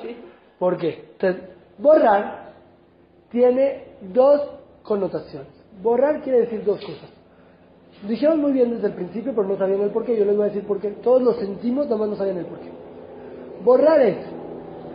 ¿Por 0.57 0.77
qué? 0.77 1.09
Entonces, 1.13 1.43
borrar 1.77 2.53
tiene 3.29 3.85
dos 4.01 4.41
connotaciones. 4.83 5.47
Borrar 5.81 6.21
quiere 6.21 6.41
decir 6.41 6.63
dos 6.65 6.79
cosas. 6.81 7.09
Dijeron 8.07 8.41
muy 8.41 8.51
bien 8.51 8.71
desde 8.73 8.87
el 8.87 8.93
principio, 8.93 9.33
pero 9.35 9.47
no 9.47 9.57
sabían 9.57 9.81
el 9.81 9.91
porqué. 9.91 10.17
Yo 10.17 10.25
les 10.25 10.35
voy 10.35 10.45
a 10.45 10.47
decir 10.47 10.65
por 10.65 10.79
qué. 10.79 10.89
Todos 10.89 11.21
lo 11.21 11.33
sentimos, 11.35 11.85
nada 11.85 11.97
más 11.97 12.09
no 12.09 12.15
sabían 12.15 12.37
el 12.37 12.45
porqué. 12.45 12.69
Borrar 13.63 14.01
es, 14.01 14.17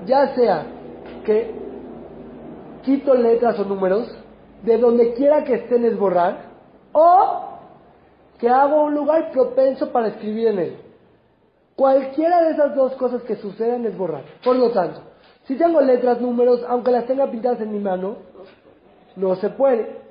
ya 0.06 0.34
sea 0.34 0.66
que 1.24 1.52
quito 2.84 3.14
letras 3.14 3.58
o 3.60 3.64
números, 3.64 4.12
de 4.62 4.78
donde 4.78 5.14
quiera 5.14 5.44
que 5.44 5.54
estén 5.54 5.84
es 5.84 5.98
borrar, 5.98 6.52
o 6.92 7.46
que 8.38 8.48
hago 8.48 8.84
un 8.84 8.94
lugar 8.94 9.30
propenso 9.32 9.92
para 9.92 10.08
escribir 10.08 10.48
en 10.48 10.58
él. 10.58 10.76
Cualquiera 11.74 12.42
de 12.42 12.52
esas 12.52 12.74
dos 12.74 12.94
cosas 12.94 13.22
que 13.22 13.36
sucedan 13.36 13.84
es 13.84 13.96
borrar. 13.96 14.24
Por 14.42 14.56
lo 14.56 14.70
tanto, 14.70 15.02
si 15.44 15.56
tengo 15.56 15.80
letras, 15.80 16.20
números, 16.20 16.64
aunque 16.68 16.90
las 16.90 17.06
tenga 17.06 17.30
pintadas 17.30 17.60
en 17.60 17.72
mi 17.72 17.78
mano, 17.78 18.16
no 19.14 19.36
se 19.36 19.50
puede. 19.50 20.06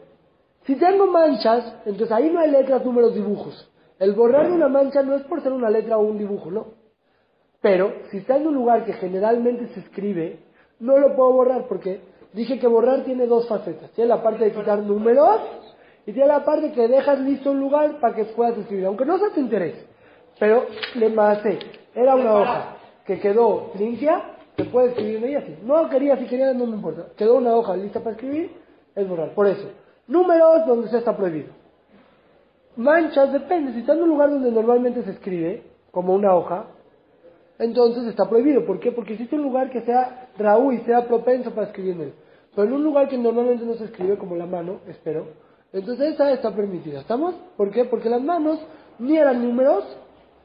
Si 0.66 0.76
tengo 0.76 1.08
manchas, 1.08 1.76
entonces 1.86 2.12
ahí 2.12 2.30
no 2.30 2.40
hay 2.40 2.52
letras, 2.52 2.86
números, 2.86 3.14
dibujos. 3.14 3.70
El 4.00 4.14
borrar 4.14 4.48
de 4.48 4.54
una 4.54 4.68
mancha 4.68 5.04
no 5.04 5.16
es 5.16 5.24
por 5.24 5.42
ser 5.42 5.54
una 5.54 5.70
letra 5.70 5.98
o 5.98 6.02
un 6.02 6.18
dibujo, 6.18 6.52
no. 6.52 6.68
Pero 7.62 7.94
si 8.12 8.18
está 8.18 8.38
en 8.38 8.48
un 8.48 8.56
lugar 8.56 8.86
que 8.86 8.94
generalmente 8.94 9.68
se 9.70 9.80
escribe, 9.80 10.40
no 10.80 10.98
lo 10.98 11.16
puedo 11.16 11.34
borrar 11.34 11.68
porque 11.68 12.02
dije 12.36 12.60
que 12.60 12.68
borrar 12.68 13.04
tiene 13.04 13.26
dos 13.26 13.48
facetas. 13.48 13.90
Tiene 13.92 14.10
la 14.10 14.22
parte 14.22 14.44
de 14.46 14.52
quitar 14.52 14.80
números 14.80 15.42
Y 16.06 16.14
tiene 16.14 16.28
la 16.28 16.46
parte 16.46 16.72
que 16.72 16.88
dejas 16.88 17.20
listo 17.20 17.52
un 17.52 17.60
lugar 17.60 18.00
para 18.00 18.14
que 18.14 18.26
puedas 18.26 18.58
escribir, 18.58 18.86
aunque 18.86 19.06
no 19.06 19.18
sea 19.18 19.32
tu 19.34 19.40
interés. 19.40 19.76
Pero 20.40 20.66
le 20.96 21.10
masé. 21.10 21.58
Era 21.96 22.16
una 22.16 22.36
hoja 22.36 22.78
que 23.06 23.20
quedó 23.20 23.72
limpia, 23.80 24.36
se 24.56 24.66
puede 24.66 24.90
escribir 24.90 25.18
en 25.18 25.24
ella 25.24 25.40
así. 25.40 25.58
No 25.64 25.90
quería, 25.90 26.18
si 26.18 26.26
quería, 26.26 26.54
no 26.54 26.68
me 26.68 26.76
importa. 26.76 27.08
Quedó 27.16 27.38
una 27.38 27.56
hoja 27.56 27.76
lista 27.76 28.00
para 28.00 28.12
escribir, 28.12 28.52
es 28.94 29.08
borrar. 29.08 29.34
Por 29.34 29.48
eso, 29.48 29.70
números 30.08 30.68
donde 30.68 30.90
se 30.90 30.98
está 30.98 31.16
prohibido. 31.16 31.50
Manchas, 32.76 33.32
depende. 33.32 33.74
Si 33.74 33.80
está 33.80 33.94
en 33.94 34.04
un 34.04 34.10
lugar 34.10 34.30
donde 34.30 34.52
normalmente 34.52 35.04
se 35.04 35.12
escribe, 35.12 35.64
como 35.92 36.14
una 36.14 36.36
hoja, 36.36 36.66
entonces 37.58 38.06
está 38.06 38.28
prohibido. 38.30 38.66
¿Por 38.66 38.80
qué? 38.80 38.92
Porque 38.92 39.14
existe 39.14 39.36
un 39.36 39.44
lugar 39.44 39.70
que 39.70 39.82
sea 39.82 40.30
Raúl 40.38 40.76
y 40.76 40.80
sea 40.80 41.08
propenso 41.08 41.52
para 41.52 41.68
escribir 41.68 41.94
en 41.94 42.02
él. 42.02 42.14
Pero 42.56 42.68
en 42.68 42.74
un 42.74 42.84
lugar 42.84 43.10
que 43.10 43.18
normalmente 43.18 43.66
no 43.66 43.74
se 43.76 43.86
escribe, 43.86 44.18
como 44.18 44.36
la 44.36 44.46
mano, 44.46 44.80
espero, 44.88 45.28
entonces 45.74 46.14
esa 46.14 46.32
está 46.32 46.56
permitida. 46.56 47.02
¿Estamos? 47.02 47.36
¿Por 47.58 47.70
qué? 47.72 47.86
Porque 47.86 48.10
las 48.10 48.22
manos 48.22 48.60
ni 48.98 49.18
eran 49.18 49.46
números, 49.46 49.84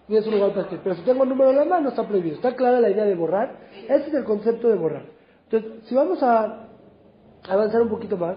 ni 0.09 0.17
es 0.17 0.27
un 0.27 0.35
lugar 0.35 0.51
para 0.51 0.63
escribir. 0.63 0.83
Pero 0.83 0.97
si 0.97 1.03
tengo 1.03 1.25
número 1.25 1.51
en 1.51 1.57
la 1.57 1.65
mano, 1.65 1.91
está 1.91 2.07
prohibido. 2.07 2.35
¿Está 2.37 2.57
clara 2.57 2.81
la 2.81 2.91
idea 2.91 3.05
de 3.05 3.15
borrar? 3.15 3.57
Ese 3.85 4.09
es 4.09 4.15
el 4.15 4.25
concepto 4.25 4.69
de 4.69 4.75
borrar. 4.75 5.05
Entonces, 5.45 5.89
si 5.89 5.95
vamos 5.95 6.21
a 6.23 6.69
avanzar 7.49 7.83
un 7.83 7.89
poquito 7.89 8.17
más, 8.17 8.37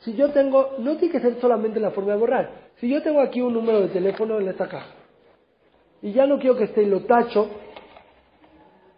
si 0.00 0.14
yo 0.14 0.30
tengo, 0.30 0.74
no 0.78 0.96
tiene 0.96 1.12
que 1.12 1.20
ser 1.20 1.40
solamente 1.40 1.80
la 1.80 1.90
forma 1.90 2.12
de 2.12 2.18
borrar. 2.18 2.50
Si 2.76 2.88
yo 2.88 3.02
tengo 3.02 3.20
aquí 3.20 3.40
un 3.40 3.54
número 3.54 3.80
de 3.80 3.88
teléfono 3.88 4.38
en 4.38 4.48
esta 4.48 4.68
caja, 4.68 4.94
y 6.00 6.12
ya 6.12 6.26
no 6.26 6.38
quiero 6.38 6.56
que 6.56 6.64
esté, 6.64 6.86
lo 6.86 7.00
tacho, 7.00 7.48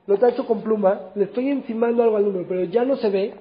lo 0.07 0.19
tacho 0.19 0.47
con 0.47 0.63
pluma, 0.63 1.11
le 1.15 1.25
estoy 1.25 1.51
encimando 1.51 2.03
algo 2.03 2.17
al 2.17 2.25
número, 2.25 2.47
pero 2.49 2.65
ya 2.65 2.85
no 2.85 2.97
se 2.97 3.11
ve, 3.11 3.35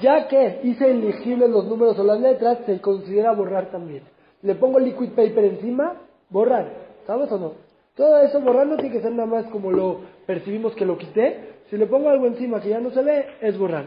ya 0.00 0.28
que 0.28 0.60
hice 0.64 0.90
elegibles 0.90 1.50
los 1.50 1.66
números 1.66 1.98
o 1.98 2.04
las 2.04 2.20
letras, 2.20 2.58
se 2.66 2.80
considera 2.80 3.32
borrar 3.32 3.70
también. 3.70 4.02
Le 4.42 4.54
pongo 4.54 4.78
liquid 4.78 5.10
paper 5.10 5.44
encima, 5.44 5.94
borrar, 6.30 6.72
¿sabes 7.06 7.30
o 7.30 7.38
no? 7.38 7.52
Todo 7.94 8.18
eso 8.20 8.40
borrar 8.40 8.66
no 8.66 8.76
tiene 8.76 8.92
que 8.92 9.02
ser 9.02 9.12
nada 9.12 9.26
más 9.26 9.46
como 9.46 9.70
lo 9.70 10.00
percibimos 10.26 10.74
que 10.74 10.84
lo 10.84 10.98
quité. 10.98 11.56
Si 11.70 11.76
le 11.76 11.86
pongo 11.86 12.10
algo 12.10 12.26
encima 12.26 12.60
que 12.60 12.68
ya 12.68 12.78
no 12.78 12.90
se 12.90 13.02
ve, 13.02 13.26
es 13.40 13.58
borrar. 13.58 13.86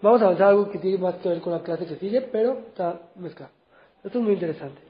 Vamos 0.00 0.22
a 0.22 0.26
avanzar 0.26 0.48
algo 0.48 0.70
que 0.70 0.78
tiene 0.78 0.96
más 0.96 1.16
que 1.16 1.28
ver 1.28 1.40
con 1.40 1.52
la 1.52 1.62
clase 1.62 1.86
que 1.86 1.96
sigue, 1.96 2.22
pero 2.22 2.58
está 2.68 3.00
mezclado. 3.16 3.52
Esto 4.02 4.18
es 4.18 4.24
muy 4.24 4.32
interesante. 4.32 4.80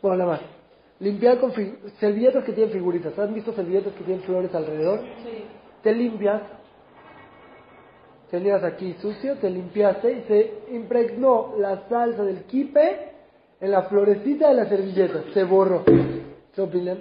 Bueno, 0.00 0.16
nada 0.16 0.30
más. 0.30 0.59
Limpiar 1.00 1.40
con 1.40 1.52
servilletas 1.98 2.44
que 2.44 2.52
tienen 2.52 2.72
figuritas. 2.72 3.18
¿Has 3.18 3.32
visto 3.32 3.52
servilletas 3.54 3.94
que 3.94 4.04
tienen 4.04 4.22
flores 4.22 4.54
alrededor? 4.54 5.00
Sí. 5.00 5.44
Te 5.82 5.94
limpias. 5.94 6.42
Tenías 8.30 8.62
aquí 8.62 8.94
sucio, 9.00 9.36
te 9.38 9.50
limpiaste 9.50 10.12
y 10.12 10.20
se 10.28 10.74
impregnó 10.74 11.54
la 11.58 11.88
salsa 11.88 12.22
del 12.22 12.44
kipe 12.44 13.10
en 13.60 13.70
la 13.70 13.84
florecita 13.84 14.48
de 14.48 14.54
la 14.54 14.68
servilleta. 14.68 15.24
Se 15.32 15.42
borró. 15.44 15.84
¿Qué 16.54 16.60
opinan? 16.60 16.98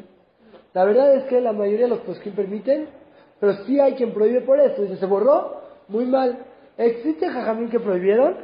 La 0.74 0.86
verdad 0.86 1.16
es 1.16 1.26
que 1.26 1.42
la 1.42 1.52
mayoría 1.52 1.86
de 1.86 1.90
los 1.90 2.00
posquín 2.00 2.34
permiten, 2.34 2.88
pero 3.40 3.54
sí 3.66 3.80
hay 3.80 3.94
quien 3.94 4.14
prohíbe 4.14 4.42
por 4.42 4.60
eso. 4.60 4.82
Dice, 4.82 4.96
se 4.98 5.06
borró, 5.06 5.62
muy 5.90 6.06
mal. 6.06 6.38
¿Existe 6.78 7.28
jajamín 7.28 7.70
que 7.70 7.80
prohibieron? 7.80 8.38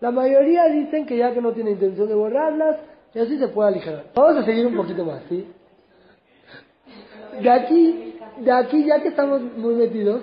La 0.00 0.10
mayoría 0.10 0.64
dicen 0.68 1.06
que 1.06 1.18
ya 1.18 1.34
que 1.34 1.42
no 1.42 1.52
tiene 1.52 1.72
intención 1.72 2.08
de 2.08 2.14
borrarlas, 2.14 2.76
y 3.14 3.18
así 3.18 3.38
se 3.38 3.48
puede 3.48 3.70
aligerar. 3.70 4.06
Vamos 4.14 4.36
a 4.36 4.44
seguir 4.44 4.66
un 4.66 4.76
poquito 4.76 5.04
más, 5.04 5.22
¿sí? 5.28 5.46
De 7.40 7.50
aquí, 7.50 8.14
de 8.40 8.52
aquí, 8.52 8.84
ya 8.84 9.00
que 9.00 9.08
estamos 9.08 9.40
muy 9.56 9.74
metidos, 9.74 10.22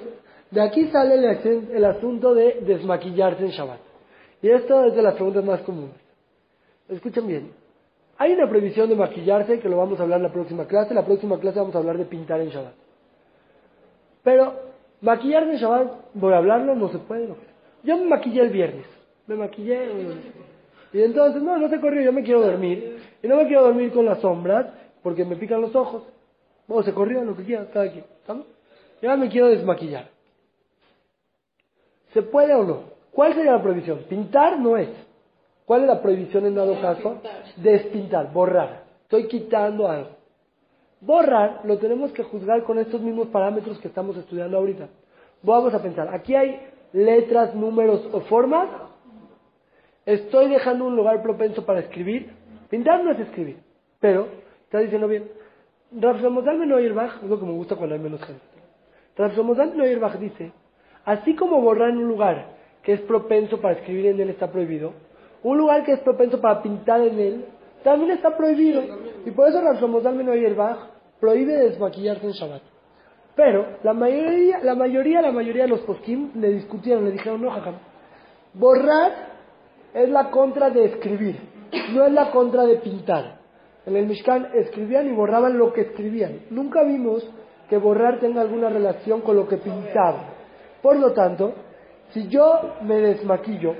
de 0.51 0.61
aquí 0.61 0.87
sale 0.87 1.15
el, 1.15 1.69
el 1.71 1.85
asunto 1.85 2.33
de 2.33 2.61
desmaquillarse 2.61 3.45
en 3.45 3.51
Shabbat. 3.51 3.79
Y 4.41 4.49
esto 4.49 4.85
es 4.85 4.95
de 4.95 5.01
las 5.01 5.15
preguntas 5.15 5.43
más 5.43 5.61
comunes. 5.61 5.95
Escuchen 6.87 7.27
bien. 7.27 7.51
Hay 8.17 8.33
una 8.33 8.49
prohibición 8.49 8.89
de 8.89 8.95
maquillarse 8.95 9.59
que 9.59 9.69
lo 9.69 9.77
vamos 9.77 9.99
a 9.99 10.03
hablar 10.03 10.17
en 10.17 10.23
la 10.23 10.33
próxima 10.33 10.65
clase. 10.65 10.93
La 10.93 11.05
próxima 11.05 11.39
clase 11.39 11.59
vamos 11.59 11.75
a 11.75 11.77
hablar 11.77 11.97
de 11.97 12.05
pintar 12.05 12.41
en 12.41 12.49
Shabbat. 12.49 12.73
Pero 14.23 14.53
maquillarse 15.01 15.51
en 15.51 15.57
Shabbat, 15.57 15.91
voy 16.15 16.33
a 16.33 16.37
hablarlo, 16.37 16.75
no 16.75 16.89
se 16.89 16.97
puede. 16.97 17.33
Yo 17.83 17.97
me 17.97 18.05
maquillé 18.05 18.41
el 18.41 18.49
viernes. 18.49 18.85
Me 19.27 19.35
maquillé. 19.35 19.87
Y 20.91 21.01
entonces, 21.01 21.41
no, 21.41 21.57
no 21.57 21.69
se 21.69 21.79
corrió, 21.79 22.01
yo 22.01 22.13
me 22.13 22.23
quiero 22.23 22.41
dormir. 22.41 22.99
Y 23.21 23.27
no 23.27 23.37
me 23.37 23.47
quiero 23.47 23.63
dormir 23.63 23.91
con 23.91 24.05
las 24.05 24.19
sombras 24.19 24.67
porque 25.03 25.25
me 25.25 25.35
pican 25.35 25.61
los 25.61 25.75
ojos. 25.75 26.03
O 26.67 26.83
se 26.83 26.93
corrió, 26.93 27.23
lo 27.23 27.35
que 27.35 27.43
quiera, 27.43 27.65
cada 27.71 27.91
quien. 27.91 28.05
¿Estamos? 28.21 28.45
Ya 29.01 29.15
me 29.15 29.29
quiero 29.29 29.47
desmaquillar. 29.47 30.09
¿Se 32.13 32.21
puede 32.21 32.53
o 32.55 32.63
no? 32.63 32.83
¿Cuál 33.11 33.33
sería 33.33 33.53
la 33.53 33.61
prohibición? 33.61 33.99
Pintar 34.09 34.59
no 34.59 34.77
es. 34.77 34.89
¿Cuál 35.65 35.81
es 35.81 35.87
la 35.87 36.01
prohibición 36.01 36.45
en 36.45 36.55
dado 36.55 36.79
caso? 36.81 37.17
Despintar, 37.57 38.31
borrar. 38.33 38.85
Estoy 39.03 39.27
quitando 39.27 39.87
algo. 39.87 40.09
Borrar 41.01 41.61
lo 41.63 41.77
tenemos 41.77 42.11
que 42.11 42.23
juzgar 42.23 42.63
con 42.63 42.79
estos 42.79 43.01
mismos 43.01 43.27
parámetros 43.27 43.79
que 43.79 43.87
estamos 43.87 44.17
estudiando 44.17 44.57
ahorita. 44.57 44.87
Vamos 45.41 45.73
a 45.73 45.81
pensar, 45.81 46.13
aquí 46.13 46.35
hay 46.35 46.59
letras, 46.91 47.55
números 47.55 48.07
o 48.11 48.21
formas. 48.21 48.67
Estoy 50.05 50.49
dejando 50.49 50.85
un 50.85 50.95
lugar 50.95 51.21
propenso 51.21 51.65
para 51.65 51.81
escribir. 51.81 52.31
Pintar 52.69 53.03
no 53.03 53.11
es 53.11 53.19
escribir, 53.19 53.57
pero 53.99 54.27
está 54.63 54.79
diciendo 54.79 55.07
bien. 55.07 55.29
Rav 55.91 56.17
Shlomo 56.17 56.41
Neuerbach, 56.41 57.23
es 57.23 57.29
lo 57.29 57.39
que 57.39 57.45
me 57.45 57.53
gusta 57.53 57.75
cuando 57.75 57.95
hay 57.95 58.01
menos 58.01 58.21
gente. 58.23 58.41
Rav 59.17 59.31
Shlomo 59.33 59.55
Neuerbach 59.55 60.17
dice, 60.17 60.51
así 61.05 61.35
como 61.35 61.61
borrar 61.61 61.89
en 61.89 61.97
un 61.97 62.07
lugar 62.07 62.57
que 62.83 62.93
es 62.93 63.01
propenso 63.01 63.59
para 63.59 63.75
escribir 63.75 64.07
en 64.07 64.19
él 64.19 64.29
está 64.29 64.51
prohibido, 64.51 64.93
un 65.43 65.57
lugar 65.57 65.83
que 65.83 65.93
es 65.93 65.99
propenso 66.01 66.39
para 66.39 66.61
pintar 66.61 67.01
en 67.01 67.19
él 67.19 67.45
también 67.83 68.11
está 68.11 68.35
prohibido. 68.35 68.83
Y 69.25 69.31
por 69.31 69.49
eso 69.49 69.61
Rav 69.61 69.77
Shlomo 69.77 69.99
Neuerbach 70.01 70.77
prohíbe 71.19 71.53
desmaquillarse 71.53 72.25
en 72.25 72.33
Shabbat. 72.33 72.61
Pero 73.35 73.77
la 73.83 73.93
mayoría, 73.93 74.59
la 74.63 74.75
mayoría, 74.75 75.21
la 75.21 75.31
mayoría 75.31 75.63
de 75.63 75.69
los 75.69 75.79
poskim 75.81 76.31
le 76.35 76.49
discutieron, 76.49 77.05
le 77.05 77.11
dijeron, 77.11 77.41
no, 77.41 77.49
jajam, 77.51 77.75
borrar 78.53 79.38
es 79.93 80.09
la 80.09 80.29
contra 80.29 80.69
de 80.69 80.85
escribir, 80.85 81.37
no 81.93 82.05
es 82.05 82.11
la 82.11 82.31
contra 82.31 82.65
de 82.65 82.77
pintar. 82.77 83.39
En 83.85 83.95
el 83.95 84.05
Mishkan 84.05 84.49
escribían 84.53 85.07
y 85.07 85.11
borraban 85.15 85.57
lo 85.57 85.73
que 85.73 85.81
escribían. 85.81 86.41
Nunca 86.51 86.83
vimos 86.83 87.27
que 87.69 87.77
borrar 87.77 88.19
tenga 88.19 88.41
alguna 88.41 88.69
relación 88.69 89.21
con 89.21 89.35
lo 89.35 89.47
que 89.47 89.57
pintaban. 89.57 90.27
Por 90.81 90.97
lo 90.97 91.13
tanto, 91.13 91.53
si 92.11 92.27
yo 92.27 92.75
me 92.83 92.95
desmaquillo, 92.95 93.75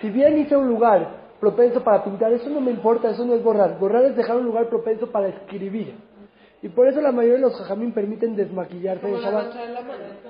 si 0.00 0.10
bien 0.10 0.38
hice 0.38 0.56
un 0.56 0.68
lugar 0.68 1.24
propenso 1.40 1.82
para 1.82 2.02
pintar, 2.04 2.32
eso 2.32 2.48
no 2.48 2.60
me 2.60 2.70
importa, 2.70 3.10
eso 3.10 3.24
no 3.24 3.34
es 3.34 3.42
borrar. 3.42 3.78
Borrar 3.78 4.04
es 4.04 4.16
dejar 4.16 4.36
un 4.36 4.44
lugar 4.44 4.68
propenso 4.68 5.10
para 5.10 5.28
escribir. 5.28 5.94
Y 6.62 6.68
por 6.70 6.88
eso 6.88 7.00
la 7.00 7.12
mayoría 7.12 7.34
de 7.34 7.42
los 7.42 7.56
jajamín 7.56 7.92
permiten 7.92 8.34
desmaquillarse. 8.34 9.06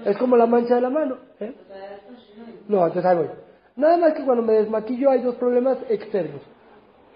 Es 0.05 0.17
como 0.19 0.37
la 0.37 0.47
mancha 0.47 0.75
de 0.75 0.81
la 0.81 0.91
mano. 0.91 1.19
¿eh? 1.39 1.55
No, 2.69 2.87
entonces 2.87 3.05
ahí 3.05 3.17
voy. 3.17 3.29
Nada 3.77 3.97
más 3.97 4.15
que 4.15 4.25
cuando 4.25 4.43
me 4.43 4.53
desmaquillo 4.53 5.11
hay 5.11 5.23
dos 5.23 5.35
problemas 5.37 5.79
externos. 5.89 6.41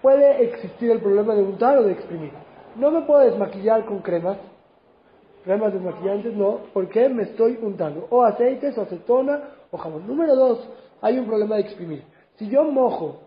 Puede 0.01 0.43
existir 0.43 0.91
el 0.91 0.99
problema 0.99 1.33
de 1.33 1.43
untar 1.43 1.77
o 1.77 1.83
de 1.83 1.93
exprimir. 1.93 2.31
No 2.75 2.91
me 2.91 3.01
puedo 3.01 3.21
desmaquillar 3.21 3.85
con 3.85 3.99
cremas, 3.99 4.37
cremas 5.43 5.73
desmaquillantes, 5.73 6.33
no, 6.33 6.61
porque 6.73 7.07
me 7.09 7.23
estoy 7.23 7.57
untando. 7.61 8.07
O 8.09 8.23
aceites, 8.23 8.77
o 8.77 8.81
acetona, 8.81 9.41
o 9.71 9.77
jabón. 9.77 10.05
Número 10.07 10.35
dos, 10.35 10.69
hay 11.01 11.17
un 11.17 11.25
problema 11.25 11.55
de 11.55 11.61
exprimir. 11.61 12.03
Si 12.37 12.49
yo 12.49 12.63
mojo 12.65 13.21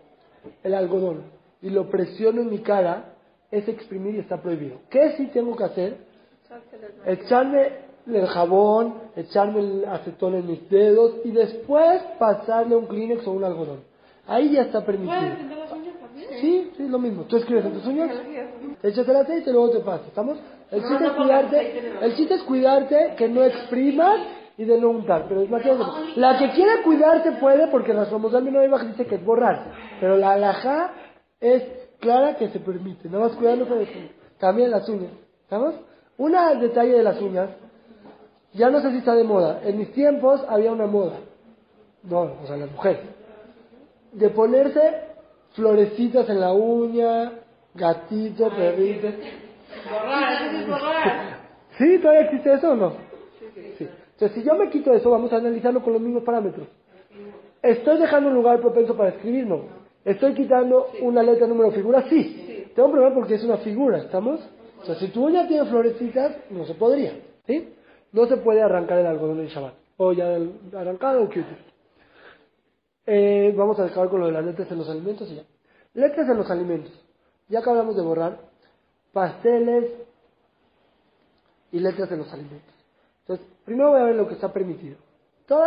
el 0.63 0.73
algodón 0.73 1.23
y 1.61 1.69
lo 1.69 1.89
presiono 1.89 2.41
en 2.41 2.49
mi 2.49 2.59
cara, 2.59 3.15
es 3.49 3.67
exprimir 3.67 4.15
y 4.15 4.19
está 4.19 4.41
prohibido. 4.41 4.77
¿Qué 4.89 5.11
sí 5.17 5.27
tengo 5.27 5.55
que 5.55 5.63
hacer? 5.63 5.97
Echarme 7.05 7.92
el 8.05 8.27
jabón, 8.27 8.95
echarme 9.15 9.59
el 9.59 9.85
acetón 9.85 10.35
en 10.35 10.47
mis 10.47 10.69
dedos 10.69 11.15
y 11.23 11.31
después 11.31 12.01
pasarle 12.19 12.75
un 12.75 12.87
Kleenex 12.87 13.25
o 13.27 13.31
un 13.31 13.43
algodón. 13.43 13.79
Ahí 14.27 14.51
ya 14.51 14.63
está 14.63 14.85
permitido. 14.85 15.21
Sí, 16.39 16.71
sí, 16.77 16.87
lo 16.87 16.99
mismo. 16.99 17.23
Tú 17.23 17.37
escribes 17.37 17.65
en 17.65 17.73
tus 17.73 17.85
uñas, 17.85 18.11
echas 18.81 19.07
el 19.07 19.15
aceite 19.15 19.49
y 19.49 19.53
luego 19.53 19.71
te 19.71 19.79
pasas. 19.79 20.07
¿Estamos? 20.07 20.37
El 20.71 20.81
chiste, 20.81 21.05
es 21.05 21.11
cuidarte, 21.11 21.95
el 22.01 22.15
chiste 22.15 22.33
es 22.33 22.43
cuidarte 22.43 23.13
que 23.17 23.29
no 23.29 23.43
exprimas 23.43 24.19
y 24.57 24.65
de 24.65 24.79
no 24.79 24.89
untar. 24.89 25.25
Pero 25.27 25.41
es 25.41 25.49
más 25.49 25.61
La 26.15 26.37
que 26.37 26.51
quiera 26.51 26.81
cuidarse 26.83 27.33
puede 27.33 27.67
porque 27.67 27.93
la 27.93 28.05
Somosal 28.05 28.51
no 28.51 28.61
dice 28.61 29.05
que 29.05 29.15
es 29.15 29.25
borrar. 29.25 29.71
Pero 29.99 30.17
la 30.17 30.33
alajá 30.33 30.93
es 31.39 31.63
clara 31.99 32.35
que 32.35 32.49
se 32.49 32.59
permite. 32.59 33.09
Nada 33.09 33.25
más 33.25 33.35
cuidándose 33.37 33.75
de. 33.75 34.11
También 34.39 34.71
las 34.71 34.87
uñas. 34.89 35.11
¿Estamos? 35.43 35.75
Un 36.17 36.33
detalle 36.59 36.93
de 36.93 37.03
las 37.03 37.21
uñas 37.21 37.49
ya 38.53 38.69
no 38.69 38.81
sé 38.81 38.91
si 38.91 38.97
está 38.97 39.15
de 39.15 39.23
moda. 39.23 39.61
En 39.63 39.77
mis 39.77 39.91
tiempos 39.93 40.43
había 40.47 40.71
una 40.71 40.85
moda. 40.85 41.17
No, 42.03 42.21
o 42.43 42.45
sea, 42.45 42.57
las 42.57 42.71
mujeres. 42.71 43.01
De 44.11 44.29
ponerse 44.29 44.81
florecitas 45.53 46.29
en 46.29 46.39
la 46.39 46.53
uña, 46.53 47.31
gatito, 47.73 48.49
perrito. 48.49 49.07
¿Sí? 51.77 51.97
¿Todavía 51.99 52.21
existe 52.21 52.53
eso 52.53 52.71
o 52.71 52.75
no? 52.75 52.93
Sí. 53.77 53.87
Entonces, 54.11 54.31
si 54.35 54.43
yo 54.43 54.55
me 54.55 54.69
quito 54.69 54.93
eso, 54.93 55.09
vamos 55.09 55.33
a 55.33 55.37
analizarlo 55.37 55.81
con 55.81 55.93
los 55.93 56.01
mismos 56.01 56.23
parámetros. 56.23 56.67
¿Estoy 57.61 57.97
dejando 57.97 58.29
un 58.29 58.35
lugar 58.35 58.59
propenso 58.59 58.95
para 58.95 59.09
escribir? 59.09 59.47
No. 59.47 59.61
¿Estoy 60.05 60.33
quitando 60.33 60.87
una 61.01 61.23
letra, 61.23 61.47
número, 61.47 61.71
figura? 61.71 62.03
Sí. 62.09 62.67
Tengo 62.75 62.87
un 62.87 62.93
problema 62.93 63.15
porque 63.15 63.35
es 63.35 63.43
una 63.43 63.57
figura, 63.57 63.99
¿estamos? 63.99 64.41
O 64.81 64.85
sea, 64.85 64.95
si 64.95 65.07
tu 65.07 65.25
uña 65.25 65.47
tiene 65.47 65.65
florecitas, 65.65 66.35
no 66.49 66.65
se 66.65 66.73
podría. 66.75 67.13
¿Sí? 67.47 67.73
No 68.13 68.25
se 68.27 68.37
puede 68.37 68.61
arrancar 68.61 68.99
el 68.99 69.07
algodón 69.07 69.37
del 69.37 69.49
Shabbat. 69.49 69.73
O 69.97 70.13
ya 70.13 70.37
arrancado 70.73 71.23
o 71.23 71.29
q 71.29 71.43
eh, 73.05 73.53
vamos 73.57 73.77
a 73.79 73.85
acabar 73.85 74.09
con 74.09 74.21
lo 74.21 74.27
de 74.27 74.31
las 74.31 74.45
letras 74.45 74.71
en 74.71 74.77
los 74.77 74.89
alimentos 74.89 75.29
y 75.29 75.35
ya. 75.35 75.43
Letras 75.93 76.29
en 76.29 76.37
los 76.37 76.49
alimentos. 76.49 76.93
Ya 77.49 77.61
que 77.61 77.69
hablamos 77.69 77.97
de 77.97 78.01
borrar 78.01 78.39
pasteles 79.11 79.91
y 81.71 81.79
letras 81.79 82.11
en 82.11 82.19
los 82.19 82.31
alimentos. 82.31 82.73
Entonces, 83.21 83.45
primero 83.65 83.91
voy 83.91 84.01
a 84.01 84.05
ver 84.05 84.15
lo 84.15 84.27
que 84.27 84.35
está 84.35 84.53
permitido. 84.53 84.97
Todo 85.45 85.65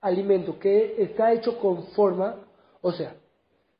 alimento 0.00 0.58
que 0.58 1.02
está 1.02 1.32
hecho 1.32 1.58
con 1.58 1.88
forma, 1.88 2.36
o 2.80 2.92
sea, 2.92 3.14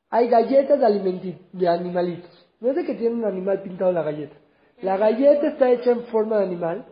hay 0.09 0.27
galletas 0.27 0.79
de, 0.79 1.37
de 1.53 1.67
animalitos. 1.67 2.47
No 2.59 2.69
es 2.69 2.75
de 2.75 2.85
que 2.85 2.95
tiene 2.95 3.15
un 3.15 3.25
animal 3.25 3.61
pintado 3.61 3.89
en 3.89 3.95
la 3.95 4.03
galleta. 4.03 4.35
La 4.81 4.97
galleta 4.97 5.47
está 5.47 5.69
hecha 5.71 5.91
en 5.91 6.03
forma 6.05 6.37
de 6.37 6.45
animal, 6.45 6.85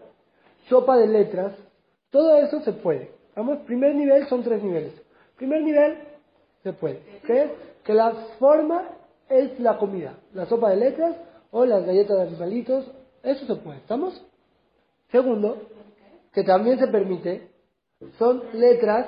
sopa 0.69 0.97
de 0.97 1.07
letras, 1.07 1.53
todo 2.09 2.37
eso 2.37 2.61
se 2.61 2.73
puede. 2.73 3.11
Vamos, 3.35 3.59
primer 3.65 3.95
nivel 3.95 4.27
son 4.27 4.43
tres 4.43 4.63
niveles. 4.63 4.93
Primer 5.35 5.61
nivel, 5.61 5.97
se 6.63 6.73
puede. 6.73 7.01
¿Qué? 7.25 7.51
Que 7.83 7.93
la 7.93 8.11
forma 8.39 8.89
es 9.29 9.59
la 9.59 9.77
comida. 9.77 10.15
La 10.33 10.45
sopa 10.45 10.69
de 10.69 10.77
letras 10.77 11.15
o 11.51 11.65
las 11.65 11.85
galletas 11.85 12.17
de 12.17 12.23
animalitos, 12.23 12.91
eso 13.23 13.45
se 13.45 13.55
puede. 13.61 13.77
¿Estamos? 13.79 14.25
Segundo, 15.11 15.57
que 16.33 16.43
también 16.43 16.79
se 16.79 16.87
permite, 16.87 17.49
son 18.17 18.43
letras 18.53 19.07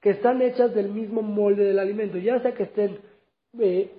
que 0.00 0.10
están 0.10 0.42
hechas 0.42 0.74
del 0.74 0.90
mismo 0.90 1.22
molde 1.22 1.64
del 1.64 1.78
alimento, 1.78 2.18
ya 2.18 2.38
sea 2.40 2.52
que 2.52 2.64
estén 2.64 2.98
eh, 3.58 3.90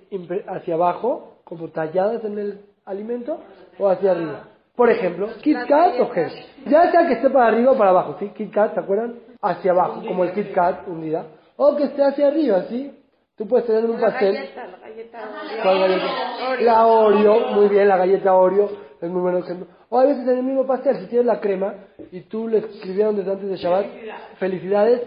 hacia 0.46 0.74
abajo, 0.74 1.38
como 1.44 1.68
talladas 1.70 2.24
en 2.24 2.38
el 2.38 2.60
alimento, 2.84 3.40
o 3.78 3.88
hacia 3.88 4.12
arriba. 4.12 4.48
Por 4.76 4.90
ejemplo, 4.90 5.28
Kit 5.42 5.56
Kat 5.66 5.98
o 6.00 6.12
Hershey. 6.14 6.44
Ya 6.66 6.90
sea 6.90 7.06
que 7.06 7.14
esté 7.14 7.30
para 7.30 7.46
arriba 7.48 7.72
o 7.72 7.78
para 7.78 7.90
abajo, 7.90 8.16
¿sí? 8.18 8.28
Kit 8.28 8.52
Kat, 8.52 8.74
¿se 8.74 8.80
acuerdan? 8.80 9.14
Hacia 9.40 9.72
abajo, 9.72 10.02
como 10.06 10.24
el 10.24 10.32
Kit 10.32 10.52
Kat 10.52 10.86
hundida. 10.86 11.26
O 11.56 11.74
que 11.76 11.84
esté 11.84 12.04
hacia 12.04 12.28
arriba, 12.28 12.64
¿sí? 12.68 12.92
Tú 13.36 13.46
puedes 13.46 13.66
tener 13.66 13.84
un 13.84 14.00
pastel. 14.00 14.34
Galleta, 14.34 14.66
la 14.66 14.78
galleta 14.78 15.18
¿Cuál 15.62 15.78
galleta? 15.80 16.60
La 16.60 16.86
Oreo, 16.86 17.40
muy 17.52 17.68
bien, 17.68 17.88
la 17.88 17.96
galleta 17.96 18.34
Oreo, 18.34 18.70
es 19.00 19.10
muy 19.10 19.20
buen 19.20 19.36
ejemplo. 19.36 19.66
O 19.88 19.98
a 19.98 20.04
veces 20.04 20.26
en 20.26 20.38
el 20.38 20.42
mismo 20.42 20.66
pastel, 20.66 20.96
si 20.98 21.06
tienes 21.06 21.26
la 21.26 21.40
crema 21.40 21.74
y 22.12 22.20
tú 22.22 22.48
le 22.48 22.58
escribieron 22.58 23.16
desde 23.16 23.32
antes 23.32 23.48
de 23.48 23.56
Shabbat, 23.56 23.86
felicidades, 24.38 25.02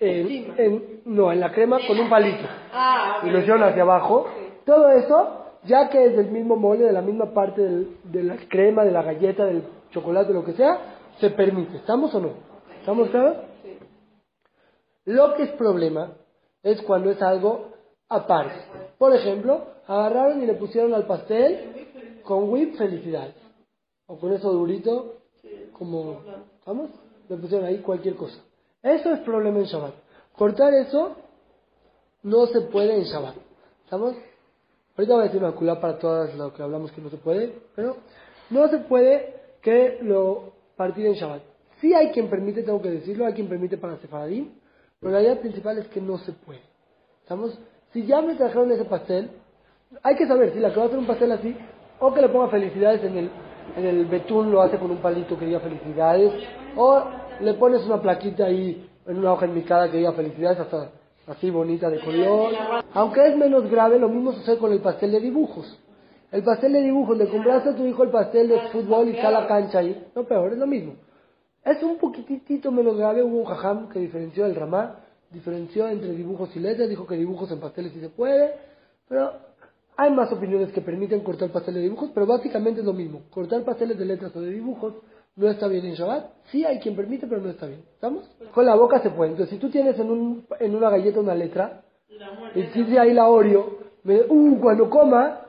en, 0.00 1.00
no, 1.04 1.32
en 1.32 1.40
la 1.40 1.52
crema 1.52 1.78
con 1.86 1.98
un 1.98 2.08
palito. 2.08 2.44
Ah, 2.72 3.20
Y 3.22 3.30
lo 3.30 3.38
hicieron 3.38 3.62
hacia 3.62 3.82
abajo. 3.82 4.26
Todo 4.64 4.90
eso, 4.90 5.43
ya 5.66 5.88
que 5.88 6.04
es 6.06 6.16
del 6.16 6.30
mismo 6.30 6.56
molde, 6.56 6.84
de 6.84 6.92
la 6.92 7.02
misma 7.02 7.32
parte 7.32 7.62
del- 7.62 7.96
de 8.04 8.22
la 8.22 8.36
crema, 8.48 8.84
de 8.84 8.92
la 8.92 9.02
galleta, 9.02 9.44
del 9.46 9.62
chocolate, 9.90 10.32
lo 10.32 10.44
que 10.44 10.52
sea, 10.52 10.78
se 11.20 11.30
permite. 11.30 11.76
¿Estamos 11.76 12.14
o 12.14 12.20
no? 12.20 12.30
¿Estamos 12.80 13.08
claros? 13.10 13.36
Lo 15.06 15.34
que 15.34 15.44
es 15.44 15.50
problema 15.52 16.12
es 16.62 16.80
cuando 16.82 17.10
es 17.10 17.20
algo 17.22 17.72
aparte. 18.08 18.54
Por 18.98 19.14
ejemplo, 19.14 19.64
agarraron 19.86 20.42
y 20.42 20.46
le 20.46 20.54
pusieron 20.54 20.94
al 20.94 21.06
pastel 21.06 22.20
con 22.24 22.50
whip 22.50 22.76
felicidades. 22.76 23.34
O 24.06 24.18
con 24.18 24.32
eso 24.32 24.50
durito, 24.52 25.14
como, 25.72 26.20
¿vamos? 26.66 26.90
Le 27.28 27.36
pusieron 27.36 27.66
ahí 27.66 27.78
cualquier 27.78 28.16
cosa. 28.16 28.38
Eso 28.82 29.12
es 29.12 29.20
problema 29.20 29.58
en 29.58 29.64
Shabbat. 29.64 29.94
Cortar 30.36 30.74
eso 30.74 31.16
no 32.22 32.46
se 32.46 32.62
puede 32.62 32.96
en 32.96 33.04
Shabbat. 33.04 33.34
¿Estamos? 33.84 34.14
Ahorita 34.96 35.14
voy 35.14 35.22
a 35.22 35.26
decir 35.26 35.42
una 35.42 35.52
culá 35.52 35.80
para 35.80 35.98
todas 35.98 36.34
lo 36.36 36.54
que 36.54 36.62
hablamos 36.62 36.92
que 36.92 37.00
no 37.00 37.10
se 37.10 37.16
puede, 37.16 37.52
pero 37.74 37.96
no 38.50 38.68
se 38.68 38.78
puede 38.78 39.34
que 39.60 39.98
lo 40.02 40.52
partir 40.76 41.06
en 41.06 41.14
Shabbat. 41.14 41.42
Sí 41.80 41.92
hay 41.92 42.10
quien 42.10 42.30
permite, 42.30 42.62
tengo 42.62 42.80
que 42.80 42.90
decirlo, 42.90 43.26
hay 43.26 43.32
quien 43.32 43.48
permite 43.48 43.76
para 43.76 43.96
Sefaradim, 43.96 44.52
pero 45.00 45.12
la 45.12 45.20
idea 45.20 45.40
principal 45.40 45.78
es 45.78 45.88
que 45.88 46.00
no 46.00 46.18
se 46.18 46.32
puede. 46.32 46.60
¿Estamos? 47.22 47.58
Si 47.92 48.06
ya 48.06 48.22
me 48.22 48.36
trajeron 48.36 48.70
ese 48.70 48.84
pastel, 48.84 49.30
hay 50.02 50.14
que 50.14 50.28
saber 50.28 50.52
si 50.52 50.60
la 50.60 50.70
que 50.70 50.76
va 50.76 50.82
a 50.84 50.86
hacer 50.86 50.98
un 50.98 51.06
pastel 51.06 51.32
así, 51.32 51.56
o 51.98 52.14
que 52.14 52.20
le 52.20 52.28
ponga 52.28 52.48
felicidades 52.48 53.02
en 53.02 53.16
el, 53.16 53.30
en 53.76 53.84
el 53.84 54.06
betún, 54.06 54.52
lo 54.52 54.62
hace 54.62 54.78
con 54.78 54.90
un 54.92 54.98
palito 54.98 55.36
que 55.36 55.46
diga 55.46 55.58
felicidades, 55.58 56.32
o 56.76 57.02
le 57.40 57.54
pones 57.54 57.84
una 57.84 58.00
plaquita 58.00 58.46
ahí 58.46 58.88
en 59.06 59.18
una 59.18 59.32
hoja 59.32 59.46
enmicada 59.46 59.90
que 59.90 59.98
diga 59.98 60.12
felicidades, 60.12 60.60
hasta 60.60 60.90
así 61.26 61.50
bonita 61.50 61.90
de 61.90 62.00
color. 62.00 62.52
Aunque 62.92 63.26
es 63.26 63.36
menos 63.36 63.70
grave, 63.70 63.98
lo 63.98 64.08
mismo 64.08 64.32
sucede 64.32 64.58
con 64.58 64.72
el 64.72 64.80
pastel 64.80 65.12
de 65.12 65.20
dibujos. 65.20 65.78
El 66.30 66.42
pastel 66.42 66.72
de 66.72 66.82
dibujos, 66.82 67.16
le 67.16 67.28
compraste 67.28 67.70
a 67.70 67.76
tu 67.76 67.84
hijo 67.86 68.02
el 68.02 68.10
pastel 68.10 68.48
de 68.48 68.60
fútbol 68.72 69.08
y 69.08 69.12
está 69.12 69.30
la 69.30 69.46
cancha 69.46 69.78
ahí. 69.78 70.08
No, 70.14 70.24
peor, 70.24 70.52
es 70.52 70.58
lo 70.58 70.66
mismo. 70.66 70.94
Es 71.64 71.82
un 71.82 71.96
poquitito 71.96 72.70
menos 72.70 72.96
grave, 72.96 73.22
hubo 73.22 73.38
un 73.38 73.44
jajam 73.44 73.88
que 73.88 73.98
diferenció 73.98 74.44
el 74.44 74.54
ramá, 74.54 75.00
diferenció 75.30 75.88
entre 75.88 76.10
dibujos 76.12 76.54
y 76.56 76.60
letras, 76.60 76.88
dijo 76.88 77.06
que 77.06 77.16
dibujos 77.16 77.50
en 77.50 77.60
pasteles 77.60 77.92
sí 77.92 78.00
se 78.00 78.10
puede, 78.10 78.52
pero 79.08 79.32
hay 79.96 80.10
más 80.10 80.30
opiniones 80.32 80.72
que 80.72 80.80
permiten 80.80 81.20
cortar 81.20 81.50
pastel 81.50 81.74
de 81.74 81.80
dibujos, 81.80 82.10
pero 82.12 82.26
básicamente 82.26 82.80
es 82.80 82.86
lo 82.86 82.92
mismo. 82.92 83.22
Cortar 83.30 83.62
pasteles 83.62 83.98
de 83.98 84.04
letras 84.04 84.34
o 84.34 84.40
de 84.40 84.50
dibujos 84.50 84.94
no 85.36 85.48
está 85.48 85.68
bien 85.68 85.84
en 85.84 85.94
Shabbat. 85.94 86.26
Sí 86.50 86.64
hay 86.64 86.78
quien 86.78 86.96
permite, 86.96 87.26
pero 87.26 87.40
no 87.40 87.50
está 87.50 87.66
bien. 87.66 87.82
¿Estamos? 87.94 88.28
Con 88.52 88.66
la 88.66 88.74
boca 88.74 89.00
se 89.00 89.10
puede. 89.10 89.32
Entonces, 89.32 89.54
si 89.54 89.60
tú 89.60 89.70
tienes 89.70 89.98
en, 89.98 90.10
un, 90.10 90.46
en 90.60 90.74
una 90.74 90.90
galleta 90.90 91.20
una 91.20 91.34
letra, 91.34 91.82
y 92.54 92.62
dice 92.62 92.98
ahí 92.98 93.12
la 93.12 93.28
Oreo, 93.28 93.78
me, 94.04 94.20
uh, 94.28 94.60
cuando 94.60 94.88
coma, 94.88 95.40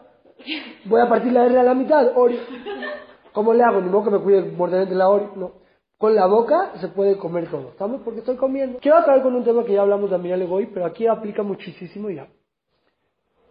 voy 0.85 1.01
a 1.01 1.09
partir 1.09 1.31
la 1.31 1.45
R 1.45 1.59
a 1.59 1.63
la 1.63 1.73
mitad, 1.73 2.17
Oreo. 2.17 2.39
¿Cómo 3.33 3.53
le 3.53 3.63
hago? 3.63 3.81
Ni 3.81 3.89
modo 3.89 4.05
que 4.05 4.11
me 4.11 4.19
cuide 4.19 4.41
morder 4.43 4.83
entre 4.83 4.95
la 4.95 5.09
Oreo. 5.09 5.33
No. 5.35 5.65
Con 5.97 6.13
la 6.13 6.25
boca 6.25 6.73
se 6.81 6.89
puede 6.89 7.17
comer 7.17 7.49
todo. 7.49 7.69
¿Estamos? 7.69 8.01
Porque 8.01 8.19
estoy 8.19 8.35
comiendo. 8.35 8.79
Quiero 8.79 8.97
acabar 8.97 9.21
con 9.23 9.35
un 9.35 9.43
tema 9.43 9.63
que 9.63 9.73
ya 9.73 9.81
hablamos 9.81 10.09
de 10.09 10.15
Amiral 10.17 10.45
Goy, 10.45 10.67
pero 10.67 10.85
aquí 10.85 11.07
aplica 11.07 11.41
muchísimo 11.41 12.09
ya. 12.09 12.27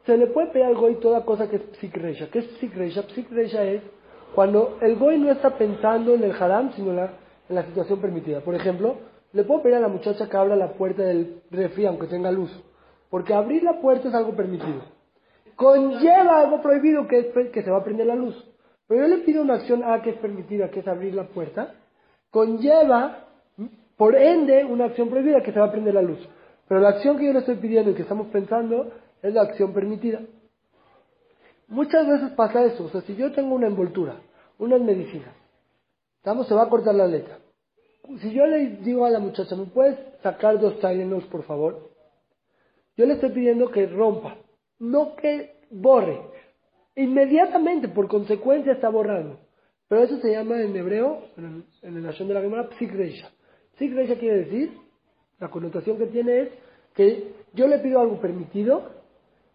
Se 0.04 0.18
le 0.18 0.26
puede 0.26 0.48
pedir 0.48 0.66
al 0.66 0.74
Goy 0.74 0.96
toda 0.96 1.24
cosa 1.24 1.48
que 1.48 1.56
es 1.56 1.62
Psik 1.78 1.96
Reisha. 1.96 2.28
¿Qué 2.30 2.40
es 2.40 2.46
Psik 2.58 2.74
Reisha? 2.74 3.02
Psik 3.02 3.30
Reisha 3.30 3.64
es 3.64 3.82
cuando 4.34 4.78
el 4.80 4.96
Goy 4.96 5.18
no 5.18 5.30
está 5.30 5.56
pensando 5.56 6.14
en 6.14 6.24
el 6.24 6.32
haram, 6.32 6.72
sino 6.72 6.90
en 6.90 6.96
la, 6.96 7.10
en 7.48 7.54
la 7.54 7.64
situación 7.64 8.00
permitida. 8.00 8.40
Por 8.40 8.54
ejemplo, 8.54 8.96
le 9.32 9.44
puedo 9.44 9.62
pedir 9.62 9.76
a 9.76 9.80
la 9.80 9.88
muchacha 9.88 10.28
que 10.28 10.36
abra 10.36 10.56
la 10.56 10.72
puerta 10.74 11.02
del 11.02 11.42
refri 11.50 11.86
aunque 11.86 12.06
tenga 12.06 12.30
luz. 12.30 12.50
Porque 13.10 13.34
abrir 13.34 13.62
la 13.62 13.80
puerta 13.80 14.08
es 14.08 14.14
algo 14.14 14.34
permitido. 14.34 14.82
Conlleva 15.56 16.40
algo 16.40 16.60
prohibido 16.62 17.06
que 17.06 17.18
es 17.18 17.50
que 17.50 17.62
se 17.62 17.70
va 17.70 17.78
a 17.78 17.84
prender 17.84 18.06
la 18.06 18.16
luz. 18.16 18.34
Pero 18.88 19.02
yo 19.02 19.16
le 19.16 19.22
pido 19.22 19.42
una 19.42 19.54
acción 19.54 19.82
A 19.84 20.02
que 20.02 20.10
es 20.10 20.16
permitida, 20.16 20.70
que 20.70 20.80
es 20.80 20.88
abrir 20.88 21.14
la 21.14 21.28
puerta. 21.28 21.74
Conlleva, 22.30 23.28
por 23.96 24.16
ende, 24.16 24.64
una 24.64 24.86
acción 24.86 25.08
prohibida 25.08 25.42
que 25.42 25.52
se 25.52 25.60
va 25.60 25.66
a 25.66 25.72
prender 25.72 25.94
la 25.94 26.02
luz. 26.02 26.18
Pero 26.68 26.80
la 26.80 26.90
acción 26.90 27.18
que 27.18 27.26
yo 27.26 27.32
le 27.32 27.38
estoy 27.40 27.56
pidiendo 27.56 27.90
y 27.90 27.94
que 27.94 28.02
estamos 28.02 28.26
pensando 28.28 28.90
es 29.22 29.32
la 29.32 29.42
acción 29.42 29.72
permitida. 29.72 30.20
Muchas 31.74 32.06
veces 32.06 32.30
pasa 32.36 32.64
eso. 32.64 32.84
O 32.84 32.88
sea, 32.88 33.00
si 33.00 33.16
yo 33.16 33.32
tengo 33.32 33.56
una 33.56 33.66
envoltura, 33.66 34.20
unas 34.58 34.80
medicinas, 34.80 35.34
¿estamos? 36.18 36.46
se 36.46 36.54
va 36.54 36.62
a 36.62 36.68
cortar 36.68 36.94
la 36.94 37.08
letra. 37.08 37.38
Si 38.20 38.32
yo 38.32 38.46
le 38.46 38.76
digo 38.76 39.04
a 39.04 39.10
la 39.10 39.18
muchacha, 39.18 39.56
¿me 39.56 39.66
puedes 39.66 39.98
sacar 40.22 40.60
dos 40.60 40.78
Tylenols, 40.78 41.26
por 41.26 41.42
favor? 41.42 41.90
Yo 42.96 43.06
le 43.06 43.14
estoy 43.14 43.30
pidiendo 43.30 43.72
que 43.72 43.88
rompa, 43.88 44.36
no 44.78 45.16
que 45.16 45.62
borre. 45.70 46.20
Inmediatamente, 46.94 47.88
por 47.88 48.06
consecuencia, 48.06 48.74
está 48.74 48.88
borrando. 48.88 49.40
Pero 49.88 50.04
eso 50.04 50.18
se 50.18 50.30
llama 50.30 50.62
en 50.62 50.76
hebreo, 50.76 51.24
en 51.36 51.44
el, 51.44 51.64
en 51.82 51.96
el 51.96 52.04
Lashon 52.04 52.28
de 52.28 52.34
la 52.34 52.40
Gemara, 52.40 52.68
Psik 52.70 52.92
Reisha. 52.92 53.32
Psik 53.78 53.92
Reisha 53.92 54.16
quiere 54.16 54.44
decir, 54.44 54.78
la 55.40 55.50
connotación 55.50 55.98
que 55.98 56.06
tiene 56.06 56.40
es 56.42 56.48
que 56.94 57.34
yo 57.52 57.66
le 57.66 57.80
pido 57.80 57.98
algo 57.98 58.20
permitido, 58.20 58.92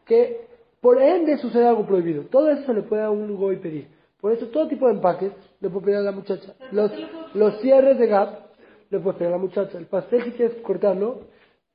que 0.06 0.49
por 0.82 1.02
ende 1.02 1.38
sucede 1.38 1.68
algo 1.68 1.86
prohibido. 1.86 2.24
Todo 2.24 2.50
eso 2.50 2.66
se 2.66 2.74
le 2.74 2.84
puede 2.84 3.04
a 3.04 3.10
un 3.10 3.36
goy 3.36 3.58
pedir. 3.58 3.88
Por 4.20 4.32
eso 4.32 4.48
todo 4.48 4.68
tipo 4.68 4.88
de 4.88 4.94
empaques 4.94 5.32
le 5.60 5.70
puedo 5.70 5.86
pedir 5.86 5.98
a 5.98 6.02
la 6.02 6.12
muchacha. 6.12 6.54
Los, 6.72 6.92
los 7.34 7.60
cierres 7.62 7.98
de 7.98 8.08
gap 8.08 8.50
le 8.90 9.00
puedes 9.00 9.18
pedir 9.18 9.30
a 9.30 9.38
la 9.38 9.42
muchacha. 9.42 9.78
El 9.78 9.86
pastel 9.86 10.24
si 10.24 10.32
quieres 10.32 10.56
cortarlo, 10.62 11.22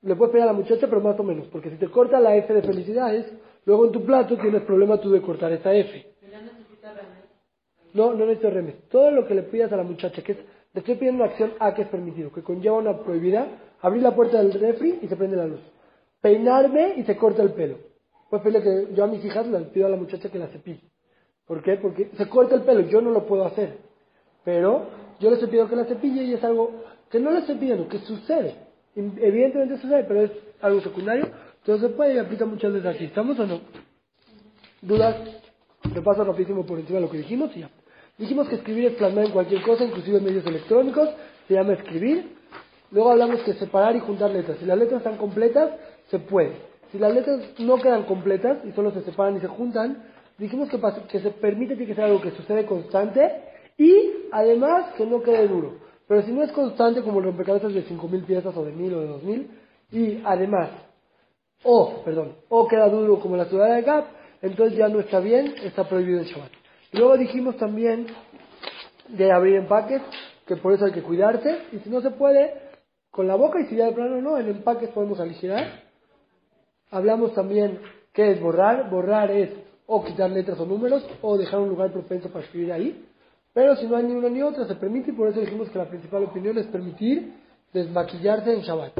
le 0.02 0.14
puedes 0.14 0.32
pedir 0.32 0.44
a 0.44 0.46
la 0.46 0.52
muchacha, 0.52 0.86
pero 0.86 1.00
más 1.00 1.18
o 1.18 1.22
menos. 1.22 1.46
Porque 1.48 1.70
si 1.70 1.76
te 1.76 1.88
corta 1.88 2.20
la 2.20 2.36
F 2.36 2.52
de 2.52 2.62
felicidades, 2.62 3.26
luego 3.64 3.86
en 3.86 3.92
tu 3.92 4.04
plato 4.04 4.36
tienes 4.36 4.62
problema 4.62 5.00
tú 5.00 5.10
de 5.10 5.22
cortar 5.22 5.52
esa 5.52 5.74
F. 5.74 6.06
No, 7.94 8.12
no 8.12 8.26
necesito 8.26 8.50
remes. 8.50 8.88
Todo 8.88 9.10
lo 9.10 9.26
que 9.26 9.34
le 9.34 9.42
pidas 9.44 9.72
a 9.72 9.76
la 9.76 9.84
muchacha, 9.84 10.22
que 10.22 10.32
es, 10.32 10.38
le 10.72 10.80
estoy 10.80 10.96
pidiendo 10.96 11.22
una 11.22 11.30
acción 11.30 11.52
A 11.60 11.72
que 11.74 11.82
es 11.82 11.88
permitido, 11.88 12.32
que 12.32 12.42
conlleva 12.42 12.76
una 12.76 12.98
prohibida, 12.98 13.46
abrir 13.80 14.02
la 14.02 14.14
puerta 14.14 14.42
del 14.42 14.52
refri 14.52 14.98
y 15.00 15.06
se 15.06 15.16
prende 15.16 15.36
la 15.36 15.46
luz. 15.46 15.60
Peinarme 16.20 16.94
y 16.96 17.04
se 17.04 17.16
corta 17.16 17.42
el 17.42 17.52
pelo. 17.52 17.93
Pues 18.30 18.42
pedirle 18.42 18.62
que 18.62 18.94
yo 18.94 19.04
a 19.04 19.06
mis 19.06 19.24
hijas 19.24 19.46
les 19.46 19.68
pido 19.68 19.86
a 19.86 19.90
la 19.90 19.96
muchacha 19.96 20.28
que 20.28 20.38
la 20.38 20.48
cepille. 20.48 20.80
¿Por 21.46 21.62
qué? 21.62 21.76
Porque 21.76 22.10
se 22.16 22.28
corta 22.28 22.54
el 22.54 22.62
pelo, 22.62 22.80
yo 22.80 23.00
no 23.00 23.10
lo 23.10 23.26
puedo 23.26 23.44
hacer. 23.44 23.78
Pero 24.44 24.88
yo 25.20 25.28
le 25.28 25.34
estoy 25.34 25.48
pidiendo 25.48 25.70
que 25.70 25.76
la 25.76 25.84
cepille 25.84 26.24
y 26.24 26.34
es 26.34 26.44
algo 26.44 26.70
que 27.10 27.20
no 27.20 27.30
le 27.30 27.40
estoy 27.40 27.56
pidiendo, 27.56 27.88
que 27.88 27.98
sucede. 28.00 28.56
Evidentemente 28.96 29.78
sucede, 29.78 30.04
pero 30.04 30.22
es 30.22 30.30
algo 30.60 30.80
secundario. 30.80 31.28
Entonces 31.58 31.90
se 31.90 31.96
puede 31.96 32.14
y 32.14 32.18
aplica 32.18 32.44
muchas 32.44 32.72
veces 32.72 32.94
así. 32.94 33.04
¿Estamos 33.04 33.38
o 33.38 33.46
no? 33.46 33.60
¿Dudas? 34.82 35.16
paso 36.02 36.24
rapidísimo 36.24 36.64
por 36.64 36.78
encima 36.78 36.98
de 36.98 37.04
lo 37.04 37.10
que 37.10 37.18
dijimos 37.18 37.50
y 37.56 37.60
ya. 37.60 37.70
Dijimos 38.18 38.48
que 38.48 38.56
escribir 38.56 38.86
es 38.86 38.94
plasmar 38.94 39.26
en 39.26 39.32
cualquier 39.32 39.62
cosa, 39.62 39.84
inclusive 39.84 40.18
en 40.18 40.24
medios 40.24 40.46
electrónicos, 40.46 41.08
se 41.48 41.54
llama 41.54 41.72
escribir. 41.72 42.36
Luego 42.90 43.10
hablamos 43.10 43.42
que 43.42 43.54
separar 43.54 43.96
y 43.96 44.00
juntar 44.00 44.30
letras. 44.30 44.58
Si 44.58 44.66
las 44.66 44.78
letras 44.78 44.98
están 44.98 45.16
completas, 45.16 45.70
se 46.10 46.18
puede. 46.20 46.52
Si 46.94 47.00
las 47.00 47.12
letras 47.12 47.40
no 47.58 47.76
quedan 47.78 48.04
completas 48.04 48.58
y 48.64 48.70
solo 48.70 48.92
se 48.92 49.02
separan 49.02 49.36
y 49.36 49.40
se 49.40 49.48
juntan, 49.48 50.04
dijimos 50.38 50.68
que, 50.68 51.18
se 51.18 51.30
permite 51.30 51.76
que 51.76 51.92
sea 51.92 52.04
algo 52.04 52.20
que 52.20 52.30
sucede 52.30 52.66
constante 52.66 53.32
y 53.76 54.28
además 54.30 54.92
que 54.96 55.04
no 55.04 55.20
quede 55.20 55.48
duro. 55.48 55.72
Pero 56.06 56.22
si 56.22 56.30
no 56.30 56.44
es 56.44 56.52
constante 56.52 57.02
como 57.02 57.18
el 57.18 57.24
rompecabezas 57.24 57.74
de 57.74 57.84
5.000 57.84 58.26
piezas 58.26 58.56
o 58.56 58.64
de 58.64 58.72
1.000 58.72 58.94
o 58.94 59.00
de 59.00 59.08
2.000 59.08 59.46
y 59.90 60.22
además, 60.24 60.70
o, 61.64 62.04
perdón, 62.04 62.36
o 62.48 62.68
queda 62.68 62.88
duro 62.88 63.18
como 63.18 63.36
la 63.36 63.46
ciudad 63.46 63.74
de 63.74 63.82
Gap, 63.82 64.04
entonces 64.40 64.78
ya 64.78 64.86
no 64.86 65.00
está 65.00 65.18
bien, 65.18 65.52
está 65.64 65.88
prohibido 65.88 66.20
el 66.20 66.26
Shabbat. 66.26 66.52
Luego 66.92 67.16
dijimos 67.16 67.56
también 67.56 68.06
de 69.08 69.32
abrir 69.32 69.56
empaques, 69.56 70.00
que 70.46 70.54
por 70.54 70.72
eso 70.72 70.84
hay 70.84 70.92
que 70.92 71.02
cuidarse, 71.02 71.58
y 71.72 71.78
si 71.78 71.90
no 71.90 72.00
se 72.00 72.12
puede, 72.12 72.54
con 73.10 73.26
la 73.26 73.34
boca, 73.34 73.58
y 73.60 73.66
si 73.66 73.74
ya 73.74 73.86
de 73.86 73.94
plano 73.94 74.22
no, 74.22 74.38
en 74.38 74.48
empaques 74.48 74.90
podemos 74.90 75.18
aligerar. 75.18 75.83
Hablamos 76.94 77.34
también 77.34 77.80
qué 78.12 78.30
es 78.30 78.40
borrar. 78.40 78.88
Borrar 78.88 79.30
es 79.30 79.50
o 79.86 80.04
quitar 80.04 80.30
letras 80.30 80.58
o 80.60 80.64
números, 80.66 81.04
o 81.20 81.36
dejar 81.36 81.60
un 81.60 81.68
lugar 81.68 81.92
propenso 81.92 82.30
para 82.30 82.44
escribir 82.44 82.72
ahí. 82.72 83.04
Pero 83.52 83.76
si 83.76 83.86
no 83.86 83.96
hay 83.96 84.04
ni 84.04 84.14
una 84.14 84.28
ni 84.28 84.42
otra, 84.42 84.66
se 84.66 84.74
permite, 84.76 85.10
y 85.10 85.14
por 85.14 85.28
eso 85.28 85.40
dijimos 85.40 85.68
que 85.70 85.78
la 85.78 85.88
principal 85.88 86.24
opinión 86.24 86.56
es 86.56 86.66
permitir 86.66 87.34
desmaquillarse 87.72 88.52
en 88.52 88.60
Shabbat. 88.60 88.92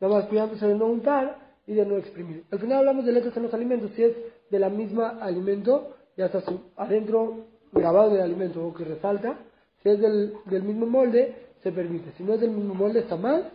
Nada 0.00 0.14
más 0.14 0.26
cuidándose 0.26 0.66
de 0.66 0.74
no 0.74 0.86
untar 0.86 1.38
y 1.66 1.74
de 1.74 1.86
no 1.86 1.96
exprimir. 1.96 2.44
Al 2.50 2.58
final 2.58 2.78
hablamos 2.78 3.06
de 3.06 3.12
letras 3.12 3.36
en 3.36 3.44
los 3.44 3.54
alimentos, 3.54 3.90
si 3.96 4.02
es 4.02 4.14
de 4.50 4.58
la 4.58 4.68
misma 4.68 5.18
alimento, 5.20 5.96
ya 6.16 6.26
está 6.26 6.42
adentro 6.76 7.46
grabado 7.72 8.10
del 8.10 8.22
alimento 8.22 8.64
o 8.64 8.74
que 8.74 8.84
resalta, 8.84 9.38
si 9.82 9.88
es 9.88 10.00
del, 10.00 10.34
del 10.46 10.62
mismo 10.62 10.86
molde, 10.86 11.34
se 11.62 11.72
permite. 11.72 12.12
Si 12.16 12.22
no 12.22 12.34
es 12.34 12.40
del 12.40 12.50
mismo 12.50 12.74
molde, 12.74 13.00
está 13.00 13.16
mal. 13.16 13.50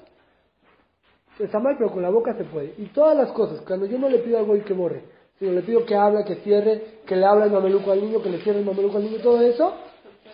Está 1.44 1.60
mal, 1.60 1.76
pero 1.78 1.92
con 1.92 2.02
la 2.02 2.10
boca 2.10 2.36
se 2.36 2.44
puede. 2.44 2.74
Y 2.78 2.86
todas 2.88 3.18
las 3.18 3.32
cosas, 3.32 3.62
cuando 3.62 3.86
yo 3.86 3.98
no 3.98 4.10
le 4.10 4.20
pido 4.20 4.38
algo 4.38 4.56
y 4.56 4.62
que 4.62 4.74
borre, 4.74 5.04
sino 5.40 5.52
le 5.54 5.62
pido 5.62 5.86
que 5.86 5.96
hable, 5.96 6.24
que 6.24 6.36
cierre, 6.36 7.00
que 7.06 7.16
le 7.16 7.26
hable 7.26 7.46
el 7.46 7.52
mameluco 7.52 7.92
al 7.92 8.02
niño, 8.02 8.22
que 8.22 8.30
le 8.30 8.40
cierre 8.40 8.60
el 8.60 8.66
mameluco 8.66 8.98
al 8.98 9.04
niño, 9.04 9.18
todo 9.22 9.42
eso, 9.42 9.74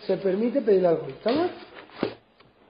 se 0.06 0.16
permite 0.18 0.60
pedir 0.60 0.86
algo. 0.86 1.06
¿Estamos? 1.08 1.48